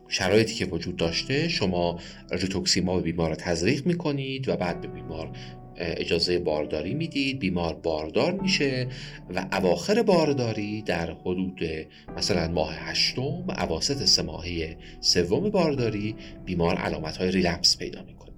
[0.09, 5.37] شرایطی که وجود داشته شما ریتوکسیما به بیمار تزریق می‌کنید و بعد به بیمار
[5.77, 8.87] اجازه بارداری می‌دید بیمار باردار میشه
[9.35, 11.61] و اواخر بارداری در حدود
[12.17, 18.33] مثلا ماه هشتم اواسط سه ماهه سوم بارداری بیمار علامت های ریلپس پیدا می‌کنه.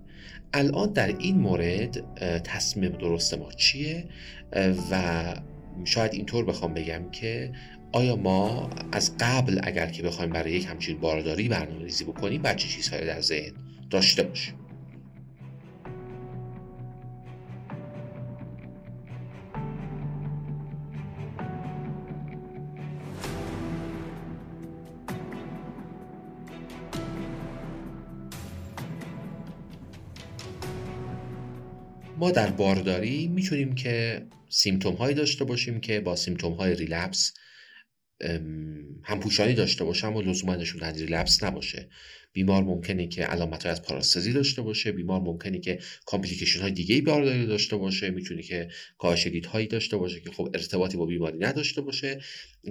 [0.54, 4.04] الان در این مورد تصمیم درست ما چیه؟
[4.90, 5.24] و
[5.84, 7.52] شاید اینطور بخوام بگم که
[7.92, 12.56] آیا ما از قبل اگر که بخوایم برای یک همچین بارداری برنامه ریزی بکنیم بعد
[12.56, 13.52] چه چیزهایی در ذهن
[13.90, 14.54] داشته باشیم؟
[32.16, 37.34] ما در بارداری می‌تونیم که symptom هایی داشته باشیم که با symptom های relapse
[39.02, 41.88] همپوشانی داشته باشه اما لزوما نشون relapse نباشه.
[42.32, 47.46] بیمار ممکنه که علامت از پاراستزی داشته باشه بیمار ممکنه که complication های دیگه بارداری
[47.46, 52.20] داشته باشه می‌تونه که کاهش هایی داشته باشه که خب ارتباطی با بیماری نداشته باشه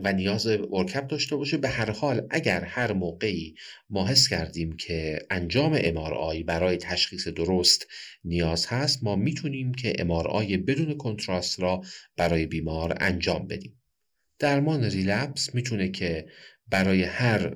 [0.04, 1.58] و نیاز workup داشته باشه.
[1.58, 3.56] به هر حال اگر هر موقعی
[3.90, 7.88] ما حس کردیم که انجام MRI برای تشخیص درست
[8.24, 11.82] نیاز هست ما می‌تونیم که MRI بدون contrast را
[12.18, 13.83] برای بیمار انجام بدیم.
[14.40, 16.26] درمان relapse می‌تونه که
[16.68, 17.56] برای هر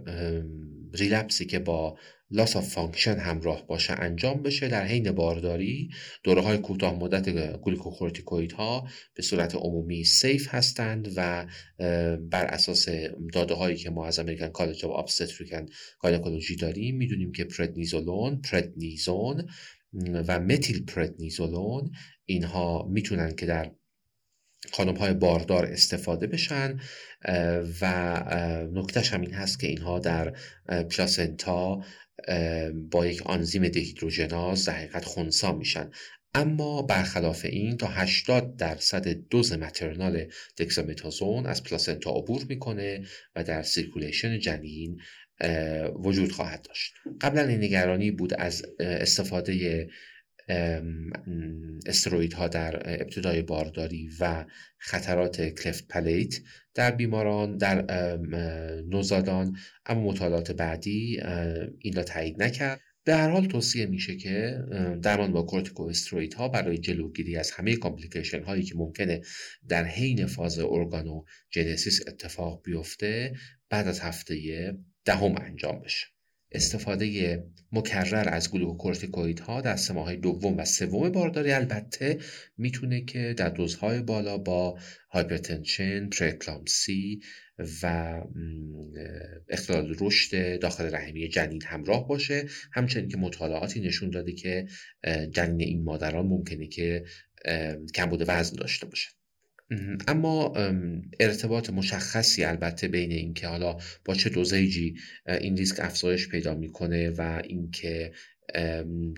[0.93, 1.97] relapse ی که با
[2.31, 4.67] loss of function همراه باشه انجام بشه.
[4.67, 5.89] در حین بارداری
[6.23, 11.45] دوره های کوتاه مدت گلوکوکورتیکوید ها به صورت عمومی safe هستند و
[12.17, 12.87] بر اساس
[13.33, 15.53] داده هایی که ما از American College of Obstetric
[15.99, 19.49] گاینکولوژی داریم می‌دونیم که پردنیزولون پردنیزون
[20.27, 21.91] و متیل پردنیزولون
[22.25, 23.71] اینها می‌تونن که در
[24.71, 26.79] خانم های باردار استفاده بشن
[27.81, 28.23] و
[28.73, 30.33] نکتهش هم این هست که اینها در
[30.67, 31.83] پلاسنتا
[32.91, 35.91] با یک آنزیم دهیدروژناز در حقیقت خونسا میشن.
[36.33, 40.25] اما برخلاف این تا 80 درصد دوز مترنال
[40.57, 45.01] دکسامتازون از پلاسنتا عبور می‌کنه و در circulation جنین
[45.95, 46.93] وجود خواهد داشت.
[47.21, 49.87] قبلا این نگرانی بود از استفاده
[51.85, 54.45] استروید ها در ابتدای بارداری و
[54.77, 56.39] خطرات cleft palate
[56.73, 57.85] در بیماران در
[58.81, 61.21] نوزادان اما مطالعات بعدی
[61.79, 62.81] این را تایید نکرد.
[63.03, 64.59] به هر حال توصیه میشه که
[65.01, 69.21] درمان با کورتیکو استروید ها برای جلوگیری از همه complication هایی که ممکنه
[69.67, 73.35] در حین فاز ارگانو جنسیس اتفاق بیفته
[73.69, 74.73] بعد از هفته
[75.05, 76.05] دهم انجام بشه.
[76.51, 78.49] استفاده مکرر از
[79.47, 81.51] ها در سه دوم و سوم بارداری.
[81.51, 82.17] البته
[82.57, 84.79] می‌تونه که در دوزهای بالا با
[85.11, 87.21] هایپرتنشن، پرکلامسی
[87.83, 88.13] و
[89.49, 92.45] اختلال رشد داخل رحمی جنین همراه باشه.
[92.71, 94.67] همچنین که مطالعاتی نشون داده که
[95.31, 97.03] جنین این مادران ممکنه که
[97.95, 99.16] کمبود وزن داشته باشه
[100.07, 100.53] اما
[101.19, 104.95] ارتباط مشخصی البته بین اینکه حالا با چه دوزیجی
[105.27, 108.11] این ریسک افزایش پیدا می‌کنه و اینکه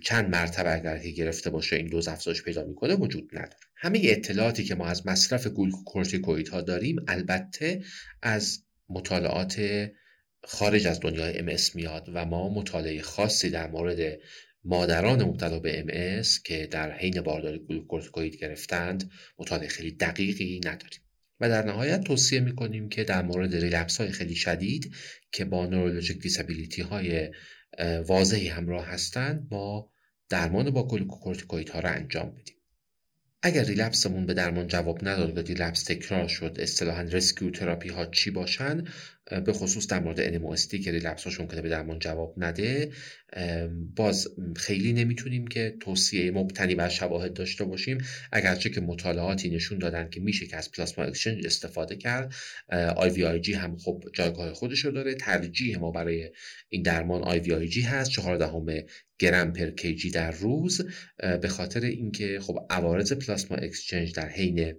[0.04, 3.58] چند مرتبه اگر که گرفته باشه این دوز افزایش پیدا می‌کنه وجود نداره.
[3.76, 5.48] همه اطلاعاتی که ما از مصرف
[6.52, 7.84] ها داریم البته
[8.22, 9.62] از مطالعات
[10.44, 14.20] خارج از دنیای ام میاد و ما مطالعه خاصی در مورد
[14.70, 21.00] مادران مبتلا به MS که در حین بارداری گلوکورتیکوید گرفتند مطالعه خیلی دقیقی نداریم.
[21.40, 24.96] و در نهایت توصیه می‌کنیم که در مورد relapse های خیلی شدید
[25.32, 27.30] که با neurologic disability های
[28.08, 29.92] واضحی همراه هستند ما
[30.30, 32.56] درمان با گلوکورتیکوید ها را انجام بدیم.
[33.42, 38.06] اگر relapse مون به درمان جواب نداد و relapse تکرار شد اصطلاحا rescue therapy ها
[38.06, 38.84] چی باشن
[39.46, 42.92] به خصوص در مورد NMOSD که relapse هاش ممکنه به درمان جواب نده
[43.96, 47.98] باز خیلی نمی‌تونیم که توصیه مبتنی بر شواهد داشته باشیم.
[48.32, 52.34] اگرچه که مطالعاتی نشون دادن که میشه که از plasma exchange استفاده کرد
[52.96, 55.16] IVIG هم خب جایگاه خودش رو داره.
[55.16, 56.32] ترجیح ما برای
[56.70, 58.12] این درمان IVIG هست.
[58.12, 58.86] 14
[59.20, 60.82] گرم per kg در روز
[61.42, 64.74] به خاطر اینکه خب عوارض plasma exchange در حین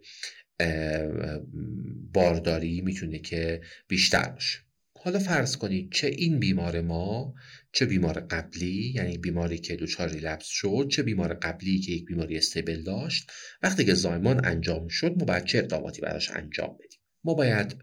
[2.12, 4.58] بارداری می‌تونه که بیشتر باشه.
[5.02, 7.34] حالا فرض کنید چه این بیمار ما
[7.72, 12.36] چه بیمار قبلی یعنی بیماری که دچار relapse شد چه بیمار قبلی که یک بیماری
[12.36, 13.30] stable داشت
[13.62, 16.99] وقتی که زایمان انجام شد ما باید چه اقداماتی براش انجام بدیم.
[17.24, 17.76] ما باید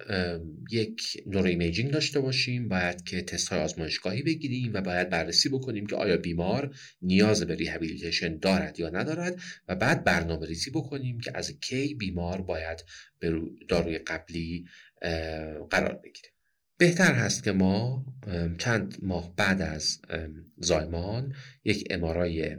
[0.72, 5.96] یک neuroimaging داشته باشیم باید که تست های آزمایشگاهی بگیریم و باید بررسی بکنیم که
[5.96, 11.60] آیا بیمار نیاز به rehabilitation دارد یا ندارد و بعد برنامه ریزی بکنیم که از
[11.60, 12.84] کی بیمار باید
[13.20, 14.66] به داروی قبلی
[15.70, 16.30] قرار بگیره.
[16.78, 18.06] بهتر هست که ما
[18.58, 20.00] چند ماه بعد از
[20.58, 22.56] زایمان یک MRI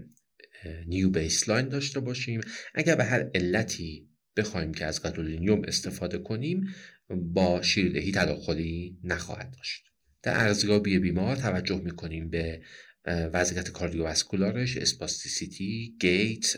[0.86, 2.40] new baseline داشته باشیم.
[2.74, 4.07] اگر به هر علتی
[4.38, 6.74] بخوایم که از گادولینیوم استفاده کنیم
[7.10, 9.84] با شیردهی تداخلی نخواهد داشت.
[10.22, 12.60] در ارزیابی بیمار توجه می‌کنیم به
[13.04, 16.56] وضعیت cardiovascular ش spasticity gait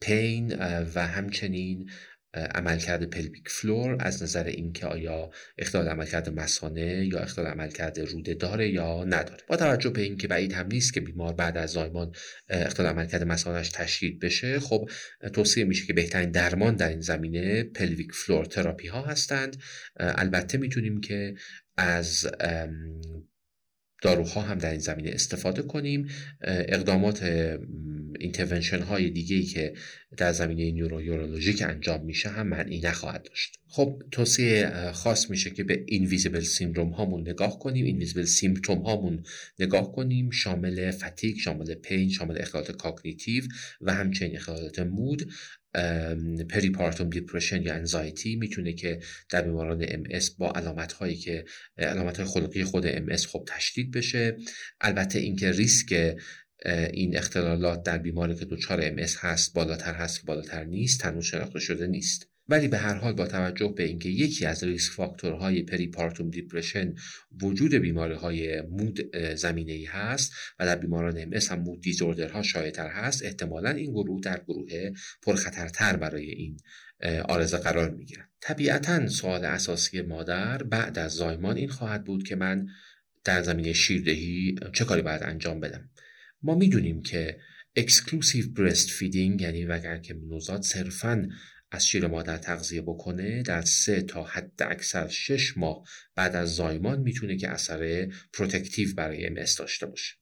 [0.00, 0.56] pain
[0.94, 1.90] و همچنین
[2.34, 8.68] عملکرد pelvic floor از نظر اینکه آیا اختلال عملکرد مثانه یا اختلال عملکرد روده داره
[8.68, 9.40] یا نداره.
[9.48, 12.12] با توجه به اینکه بعید هم نیست که بیمار بعد از زایمان
[12.48, 14.90] اختلال عملکرد مثانش تشدید بشه خب
[15.32, 19.56] توصیه میشه که بهترین درمان در این زمینه pelvic floor therapy ها هستند.
[19.96, 21.34] البته می‌تونیم که
[21.76, 22.26] از
[24.02, 26.08] داروها هم در این زمینه استفاده کنیم.
[26.40, 27.22] اقدامات
[28.20, 29.74] intervention های دیگه ای که
[30.16, 33.58] در زمینه neurourologic انجام میشه هم منعی نخواهد داشت.
[33.68, 37.84] خب توصیه خاص میشه که به invisible syndrome هامون نگاه کنیم.
[37.84, 39.22] invisible symptom هامون
[39.58, 40.30] نگاه کنیم.
[40.30, 43.44] شامل fatigue شامل pain شامل اختلالات cognitive
[43.80, 45.30] و همچنین اختلالات mood
[46.50, 49.00] peripartum depression یا anxiety می‌تونه که
[49.30, 50.02] در بیماران MS
[50.38, 51.44] با علامت هایی که
[51.78, 54.36] علامت های خلقی خود MS خب تشدید بشه.
[54.80, 56.16] البته اینکه ریسک
[56.92, 61.58] این اختلالات در بیماری که دچار MS هست بالاتر هست که بالاتر نیست هنوز شناخته
[61.58, 62.35] شده نیست.
[62.48, 66.94] ولی به هر حال با توجه به اینکه یکی از risk factor های peripartum depression
[67.42, 72.42] وجود بیماری های mood زمینه ای هست و در بیماران MS هم mood disorder ها
[72.42, 74.90] شایعتر هست احتمالا این گروه در گروه
[75.22, 76.56] پرخطرتر برای این
[77.28, 82.36] آرزه قرار می گیرن طبیعتا سوال اساسی مادر بعد از زایمان این خواهد بود که
[82.36, 82.66] من
[83.24, 85.90] در زمینه شیردهی چه کاری باید انجام بدم.
[86.42, 87.38] ما می‌دونیم که
[87.76, 91.28] exclusive breastfeeding یعنی اگر که نوزاد صرفا
[91.76, 97.00] از شیر مادر تغذیه بکنه در سه تا حد اکثر شش ماه بعد از زایمان
[97.00, 100.14] می‌تونه که اثر protective برای MS داشته باشه.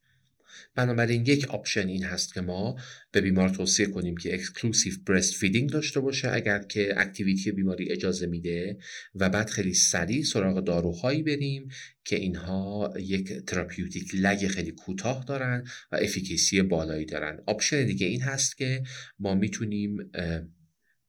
[0.74, 2.76] بنابراین یک option این هست که ما
[3.12, 8.78] به بیمار توصیه کنیم که exclusive breastfeeding داشته باشه اگر که activity بیماری اجازه میده
[9.14, 11.68] و بعد خیلی سریع سراغ داروهایی بریم
[12.04, 17.40] که اینها یک therapeutic lag خیلی کوتاه دارن و efficacy بالایی دارن.
[17.46, 18.82] option دیگه این هست که
[19.18, 20.10] ما می‌تونیم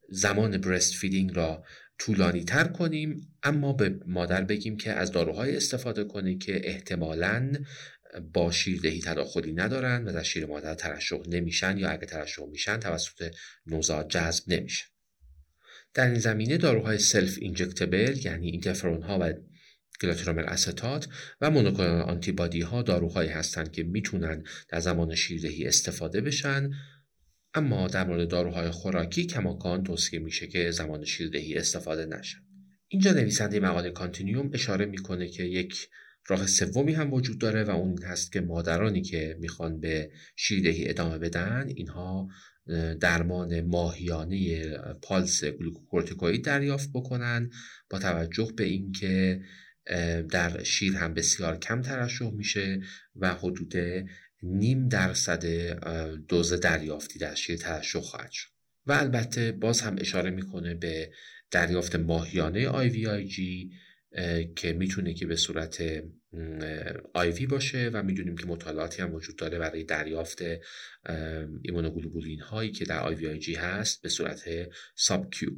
[0.08, 1.64] زمان breastfeeding را
[1.98, 7.52] طولانی تر کنیم اما به مادر بگیم که از داروهای استفاده کنه که احتمالاً
[8.32, 13.34] با شیردهی تداخلی ندارن و در شیر مادر ترشح نمیشن یا اگه ترشح میشن توسط
[13.66, 14.86] نوزاد جذب نمیشن
[15.94, 19.32] در این زمینه داروهای self-injectable یعنی interferon ها و
[20.02, 21.08] glatiramer acetate
[21.40, 26.70] و monoclonal antibody ها داروهایی هستند که می‌تونن در زمان شیردهی استفاده بشن
[27.56, 32.38] اما در مورد داروهای خوراکی کماکان توصیه میشه که زمان شیردهی استفاده نشن
[32.88, 35.88] اینجا نویسنده مقاله Continuum اشاره می‌کنه که یک
[36.28, 41.18] راه سومی هم وجود داره و اون هست که مادرانی که می‌خوان به شیردهی ادامه
[41.18, 42.28] بدن اینها
[43.00, 44.68] درمان ماهیانه
[45.02, 47.50] پالس گلوکورتیکوئید دریافت بکنن
[47.90, 49.40] با توجه به اینکه
[50.30, 52.80] در شیر هم بسیار کم ترشح میشه
[53.16, 53.74] و حدود
[54.46, 55.46] نیم درصد
[56.28, 58.48] دوز دریافتی در شیر ترشح خواهد شد.
[58.86, 61.12] و البته باز هم اشاره می‌کنه به
[61.50, 63.70] دریافت ماهیانه IVIG
[64.56, 65.82] که می‌تونه که به صورت
[67.14, 70.42] IV باشه و می‌دونیم که مطالعاتی هم وجود داره برای دریافت
[71.62, 74.44] immunoglobulin هایی که در IVIG هست به صورت
[74.96, 75.50] sub-Q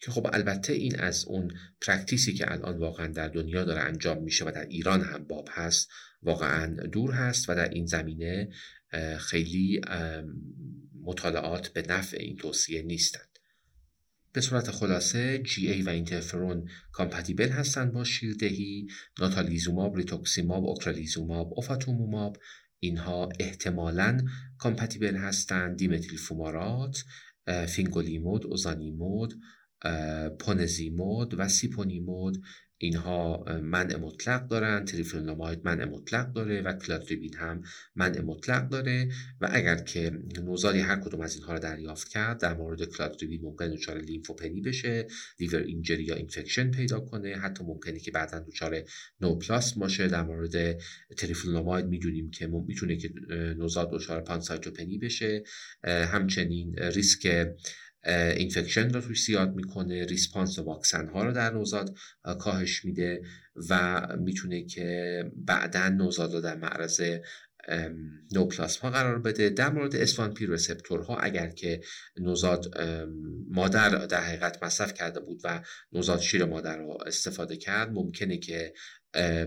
[0.00, 4.22] که خب البته این از اون practice ی که الان واقعا در دنیا داره انجام
[4.22, 5.88] میشه و در ایران هم باب هست
[6.22, 8.48] واقعا دور هست و در این زمینه
[9.18, 9.80] خیلی
[11.02, 13.38] مطالعات به نفع این توصیه نیستند
[14.32, 18.86] به صورت خلاصه GA و interferon compatible هستند با شیردهی
[19.18, 22.36] natalizumab rituximab ocrelizumab ofatumumab
[22.78, 24.24] اینها احتمالا
[24.58, 27.04] compatible هستند dimethyl fumarate
[27.68, 29.34] fingolimod ozanimod
[30.38, 32.42] ponesimod و siponimod
[32.78, 37.62] اینها منع مطلق دارن teriflunomide منع مطلق داره و cladribine هم
[37.94, 39.08] منع مطلق داره.
[39.40, 40.12] و اگر که
[40.42, 45.06] نوزادی هر کدوم از اینها رو دریافت کرد در مورد cladribine ممکن دچار lymphopenی بشه
[45.40, 47.36] liver injury یا infection پیدا کنه.
[47.36, 48.82] حتی ممکنه که بعدا دچار
[49.20, 50.08] neoplasm باشه.
[50.08, 50.78] در مورد
[51.16, 53.12] teriflunomide می‌دونیم که می‌تونه که
[53.58, 55.42] نوزاد دچار pancytopenی بشه.
[55.84, 57.46] همچنین ریسک
[58.12, 61.96] infection رو توش زیاد می‌کنه response واکسن ها رو در نوزاد
[62.38, 63.22] کاهش میده
[63.68, 67.02] و می‌تونه که بعدا نوزاد رو در معرض
[68.32, 69.50] نوپلاسما قرار بده.
[69.50, 70.48] در مورد اسوان پی
[71.08, 71.80] ها اگر که
[72.16, 72.78] نوزاد
[73.50, 75.62] مادر در حقیقت مصرف کرده بود و
[75.92, 78.72] نوزاد شیر مادر رو استفاده کرد ممکنه که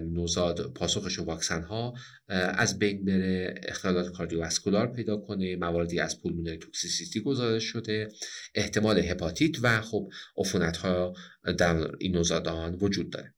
[0.02, 1.94] نوزاد پاسخش و واکسن ها
[2.30, 8.08] از بین بره اختلالات کاردیوواسکولار پیدا کنه مواردی از پولمونری توکسیسیتی گزارش شده
[8.56, 11.14] احتمال هپاتیت و خب عفونت ها
[11.58, 13.34] در این نوزادان وجود داره.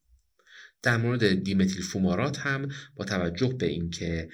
[0.83, 4.29] در مورد dimethyl fumarate هم با توجه به اینکه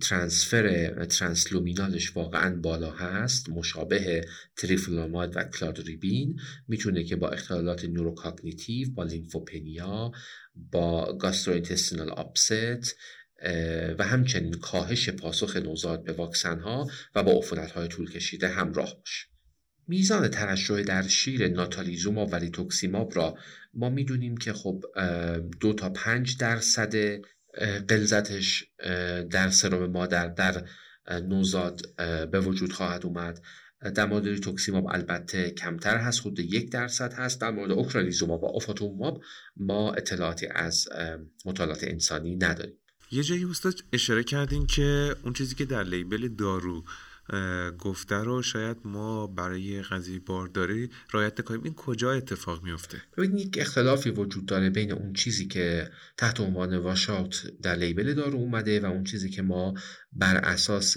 [0.00, 3.48] transfer transluminal ش واقعا بالا هست.
[3.48, 4.24] مشابه
[4.56, 10.12] teriflunomide و cladribine می‌تونه که با اختلالات neurocognitive با lymphopenia
[10.54, 12.96] با gastrointestinal upset
[13.98, 18.96] و همچنین کاهش پاسخ نوزاد به واکسن ها و با عفونت های طول کشیده همراه
[19.00, 19.26] باشه
[19.88, 23.38] میزان ترشح در شیر natalizumab و rituximab را
[23.74, 24.84] ما می‌دونیم که خب
[25.60, 26.94] دو تا پنج درصد
[27.88, 28.64] غلظتش
[29.30, 30.68] در سرم مادر در
[31.10, 31.80] نوزاد
[32.30, 33.40] به وجود خواهد اومد.
[33.94, 37.40] در مورد rituximab البته کمتر هست خود یک درصد هست.
[37.40, 39.22] در مورد ocrelizumab و ofatumumab
[39.56, 40.88] ما اطلاعاتی از
[41.44, 42.74] مطالعات انسانی نداریم.
[43.10, 46.84] یه جایی استاد اشاره کردین که اون چیزی که در label دارو
[47.78, 51.62] گفته رو شاید ما برای قضیه بارداری رعایت نکنیم.
[51.64, 56.76] این کجا اتفاق میفته ببینید یک اختلافی وجود داره بین اون چیزی که تحت عنوان
[56.76, 59.74] washout در label دارو اومده و اون چیزی که ما
[60.12, 60.96] بر اساس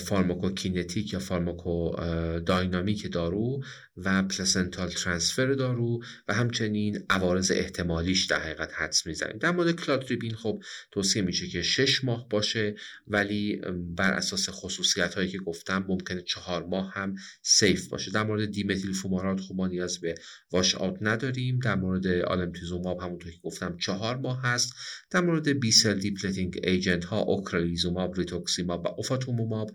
[0.00, 3.62] pharmacokinetic یا pharmacodynamic دارو
[4.04, 9.38] و placental transfer دارو و همچنین عوارض احتمالیش در حقیقت حدس می‌زنیم.
[9.38, 12.74] در مورد cladribine خب توصیه میشه که شش ماه باشه
[13.06, 13.60] ولی
[13.96, 18.10] بر اساس خصوصیت هایی که گفتم ممکنه چهار ماه هم safe باشه.
[18.10, 20.14] در مورد dimethyl fumarate خب ما نیاز به
[20.52, 21.58] washout نداریم.
[21.58, 24.74] در مورد alemtuzumab همونطور که گفتم چهار ماه هست.
[25.10, 29.70] در مورد B-cell depleting agent ها ocrelizumab rituximab و ofatumumab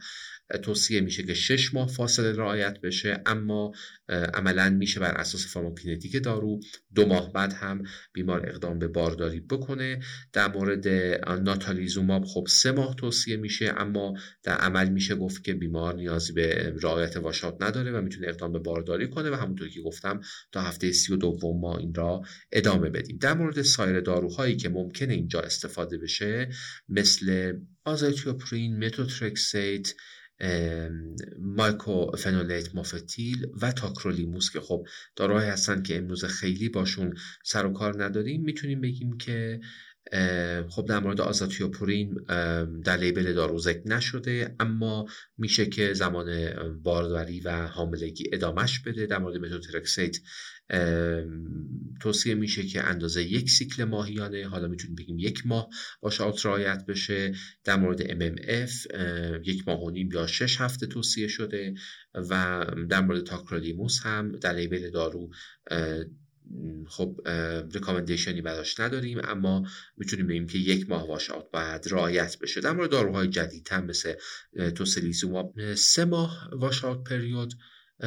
[0.64, 3.72] توصیه میشه که شش ماه فاصله رعایت بشه اما
[4.10, 6.60] عملا میشه بر اساس pharmacokinetic دارو
[6.96, 7.84] دو ماه بعد هم
[8.14, 10.00] بیمار اقدام به بارداری بکنه.
[10.34, 10.88] در مورد
[11.42, 16.74] natalizumab خب سه ماه توصیه میشه اما در عمل میشه گفت که بیمار نیازی به
[16.84, 20.22] رعایت washout نداره و می‌تونه اقدام به بارداری کنه و همونطور که گفتم
[20.52, 22.22] تا هفته سی و دوم ما این را
[22.52, 23.18] ادامه بدیم.
[23.18, 26.50] در مورد سایر داروهایی که ممکنه اینجا استفاده بشه
[26.90, 27.54] مثل
[27.86, 29.94] azathioprine methotrexate
[32.18, 37.14] فنولیت مافتیل و تاکرولیموس که خب داروهایی هستن که امروز خیلی باشون
[37.44, 39.60] سر و کار نداریم می‌تونیم بگیم که
[40.70, 42.14] خب در مورد آزاتیوپورین
[42.86, 45.06] در لیبل دارو ذکر نشده اما
[45.38, 46.54] میشه که زمان
[46.84, 49.06] باروری و حاملگی ادامش بده.
[49.06, 50.18] در مورد متوترکسیت
[52.02, 55.70] توصیه میشه که اندازه یک سیکل ماهیانه حالا می‌تونیم بگیم یک ماه
[56.02, 57.34] باشه رعایت بشه.
[57.64, 58.72] در مورد MMF
[59.44, 61.74] یک ماه و نیم یا شش هفته توصیه شده.
[62.14, 65.30] و در مورد tacrolimus هم در label دارو
[66.88, 67.22] خب
[67.74, 69.68] recommendation ی براش نداریم اما
[69.98, 72.62] می‌تونیم بگیم که یک ماه washout باید رعایت بشه.
[72.62, 74.14] در مورد داروهای جدیدتر مثل
[74.76, 77.54] tocilizumab سه ماه washout period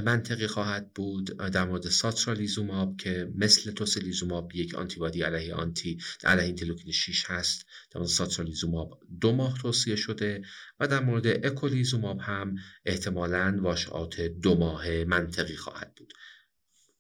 [0.05, 1.37] منطقی خواهد بود.
[1.37, 7.99] در مورد satralizumab که مثل tocilizumab یک antibody علیه آنتی علیه interleukin 6 هست در
[7.99, 10.43] مورد satralizumab دو ماه توصیه شده
[10.81, 12.55] و در مورد eculizumab هم
[12.87, 16.13] احتمالاً washout دو ماه منطقی خواهد بود.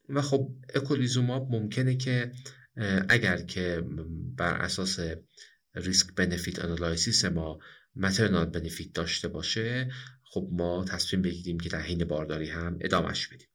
[0.09, 2.33] و خب eculizumab ممکنه که
[3.09, 3.83] اگر که
[4.37, 4.99] بر اساس
[5.75, 7.59] risk benefit analysis ما
[7.97, 9.91] maternal benefit داشته باشه
[10.25, 13.49] خب ما تصمیم بگیریم که در حین بارداری هم ادامش بدیم.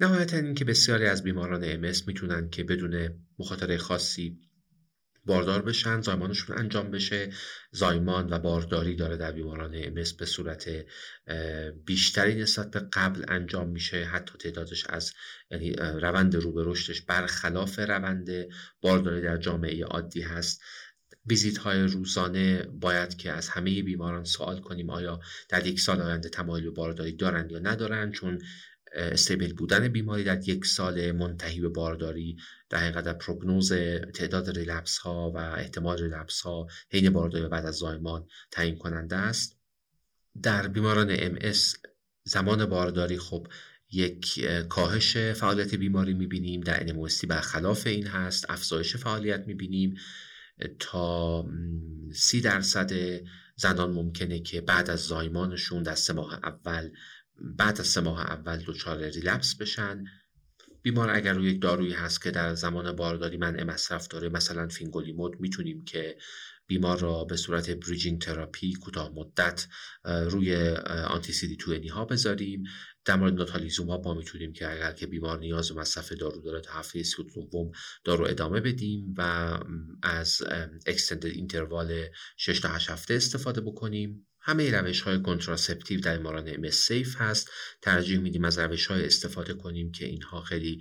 [0.00, 4.38] نهایتا اینکه بسیاری از بیماران MS می‌تونن که بدون مخاطره خاصی
[5.28, 7.32] باردار بشن زایمانشون انجام بشه.
[7.70, 10.70] زایمان و بارداری داره در بیماران امس به صورت
[11.84, 14.04] بیشتری نسبت به قبل انجام میشه.
[14.04, 15.12] حتی تعدادش از
[15.50, 18.30] یعنی روند رو به رشدش برخلاف روند
[18.80, 20.60] بارداری در جامعه عادی هست.
[21.26, 26.28] ویزیت های روزانه باید که از همه بیماران سوال کنیم آیا در یک سال آینده
[26.28, 28.38] تمایل به بارداری دارند یا ندارند؟ چون
[28.92, 32.36] استیبل بودن بیماری در یک سال منتهی به بارداری
[32.70, 33.72] در حقیقت در پروگنوز
[34.14, 39.58] تعداد relapse ها و احتمال relapse ها حین بارداری بعد از زایمان تعیین کننده است.
[40.42, 41.52] در بیماران MS
[42.24, 43.46] زمان بارداری خب
[43.90, 49.96] یک کاهش فعالیت بیماری می‌بینیم در NMOSD برخلاف این هست افزایش فعالیت می‌بینیم.
[50.78, 51.44] تا
[52.12, 53.20] سی درصد
[53.56, 56.90] زنان ممکنه که بعد از زایمانشون در سه ماه اول
[57.40, 60.04] بعد از سه ماه اول دچار relapse بشن.
[60.82, 65.40] بیمار اگر روی یک دارویی هست که در زمان بارداری منع مصرف داره مثلا fingolimod
[65.40, 66.18] می‌تونیم که
[66.66, 69.66] بیمار را به صورت bridging therapy کوتاه مدت
[70.04, 72.62] روی anti CD ها بذاریم.
[73.04, 76.60] در مورد natalizumab ها ما می‌تونیم که اگر که بیمار نیاز به مصرف دارو داره
[76.60, 77.70] تا هفته سی دوم
[78.04, 79.22] دارو ادامه بدیم و
[80.02, 80.42] از
[80.86, 82.04] extended interval
[82.36, 84.26] 6 تا 8 هفته استفاده بکنیم.
[84.48, 87.50] همه روش های contraceptive در بیماران MS safe هست.
[87.82, 90.80] ترجیح میدیم از روش های استفاده کنیم که اینها خیلی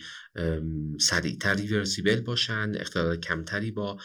[1.00, 3.98] سریعتر reversible باشن اختلال کمتری با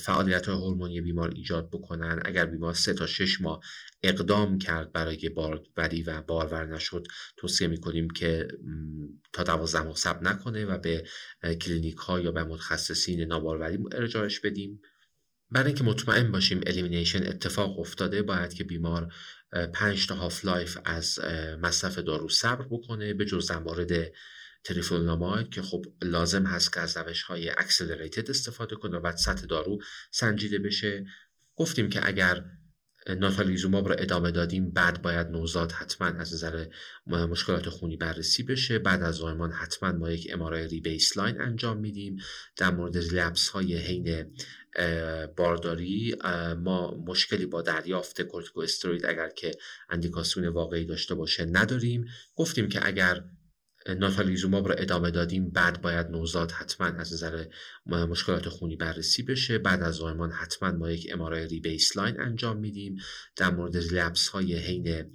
[0.00, 2.22] فعالیت های هورمونی بیمار ایجاد بکنن.
[2.24, 3.60] اگر بیمار سه تا شش ماه
[4.02, 8.48] اقدام کرد برای باروری و بارور نشد توصیه می‌کنیم که
[9.32, 11.04] تا دوازده ماه صبر نکنه و به
[11.60, 14.80] کلینیک ها یا به متخصصین ناباروری ارجاعش بدیم.
[15.52, 19.12] برای اینکه مطمئن باشیم elimination اتفاق افتاده باید که بیمار
[19.74, 21.18] پنج تا half life از
[21.62, 24.12] مصرف دارو صبر بکنه به جز مورد
[24.64, 29.46] teriflunomide که خب لازم هست که از روش های accelerated استفاده کنه و بعد سطح
[29.46, 29.78] دارو
[30.10, 31.06] سنجیده بشه.
[31.56, 32.44] گفتیم که اگر
[33.08, 34.70] natalizumab رو ادامه دادیم.
[34.70, 36.66] بعد باید نوزاد حتما از نظر
[37.06, 38.78] مشکلات خونی بررسی بشه.
[38.78, 42.16] بعد از زایمان حتما ما یک MRI rebaseline انجام میدیم.
[42.56, 44.34] در مورد relapse های حین
[45.36, 46.16] بارداری
[46.58, 49.50] ما مشکلی با دریافت کورتیکوستروید اگر که
[49.90, 52.06] اندیکاسیون واقعی داشته باشه نداریم.
[52.36, 53.24] گفتیم که اگر
[53.88, 55.50] natalizumab رو ادامه دادیم.
[55.50, 57.44] بعد باید نوزاد حتما از نظر
[57.86, 59.58] مشکلات خونی بررسی بشه.
[59.58, 62.96] بعد از زایمان حتما ما یک MRI rebaseline انجام میدیم.
[63.36, 65.14] در مورد relapse های حین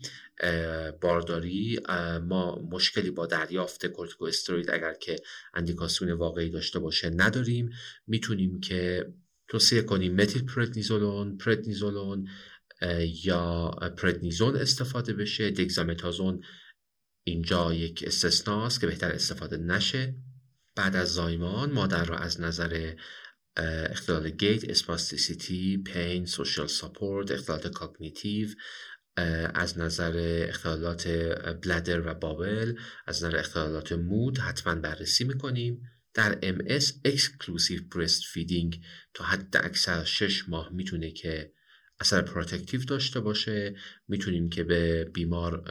[1.02, 1.80] بارداری
[2.28, 5.16] ما مشکلی با دریافت کورتیکوستروید اگر که
[5.54, 7.70] اندیکاسیون واقعی داشته باشه نداریم.
[8.08, 9.06] می‌تونیم که
[9.48, 12.28] توصیه کنیم متیل پردنیزولون پردنیزولون
[13.24, 15.52] یا پردنیزون استفاده بشه.
[15.52, 16.42] دگزامتازون
[17.28, 20.16] اینجا یک استثناست که بهتر استفاده نشه.
[20.76, 22.94] بعد از زایمان مادر را از نظر
[23.90, 28.50] اختلال gait spasticity pain social support اختلالات cognitive
[29.54, 31.08] از نظر اختلالات
[31.64, 32.74] bladder و bowel
[33.06, 35.82] از نظر اختلالات mood حتما بررسی می‌کنیم.
[36.14, 38.82] در MS exclusive breast feeding
[39.14, 41.52] تا حداکثر 6 ماه می‌تونه که
[42.00, 43.76] اثر protective داشته باشه.
[44.08, 45.64] می‌تونیم که به بیمار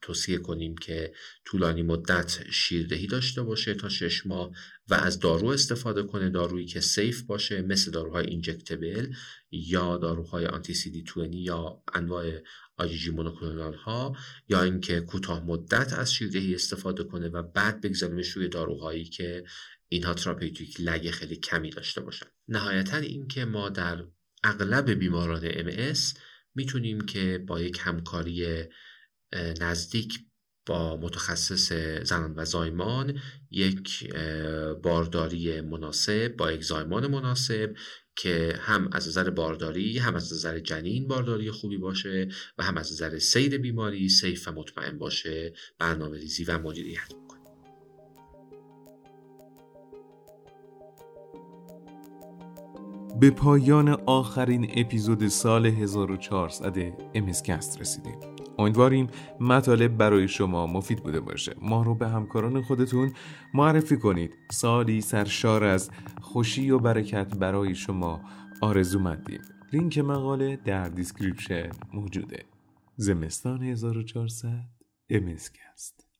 [0.00, 1.12] توصیه کنیم که
[1.44, 4.50] طولانی مدت شیردهی داشته باشه تا شش ماه
[4.88, 9.14] و از دارو استفاده کنه دارویی که safe باشه مثل داروهای injectable
[9.50, 12.40] یا داروهای anti CD 20 یا انواع
[12.76, 14.16] آجیجی مونوکلونال ها
[14.48, 19.44] یا اینکه کوتاه مدت از شیردهی استفاده کنه و بعد بگذاریمش روی داروهایی که
[19.88, 22.26] اینها تراپیوتیک لگ خیلی کمی داشته باشن.
[22.48, 24.04] نهایتا اینکه ما در
[24.44, 26.18] اغلب بیماران MS
[26.54, 28.64] می‌تونیم که با یک همکاری
[29.60, 30.18] نزدیک
[30.66, 31.72] با متخصص
[32.02, 33.20] زنان و زایمان
[33.50, 34.14] یک
[34.82, 37.74] بارداری مناسب با یک زایمان مناسب
[38.16, 42.28] که هم از نظر بارداری هم از نظر جنین بارداری خوبی باشه
[42.58, 47.31] و هم از نظر سیر بیماری سیف و مطمئن باشه برنامه ریزی و مدیریت.
[53.22, 56.76] به پایان آخرین اپیزود سال 1400
[57.14, 58.14] امسکست رسیدیم.
[58.58, 59.06] امیدواریم
[59.40, 61.54] مطالب برای شما مفید بوده باشه.
[61.60, 63.12] ما رو به همکاران خودتون
[63.54, 64.34] معرفی کنید.
[64.50, 68.20] سالی سرشار از خوشی و برکت برای شما
[68.60, 69.40] آرزومندیم
[69.72, 72.44] لینک مقاله در description موجوده.
[72.96, 74.64] زمستان 1400
[75.10, 76.11] MScast.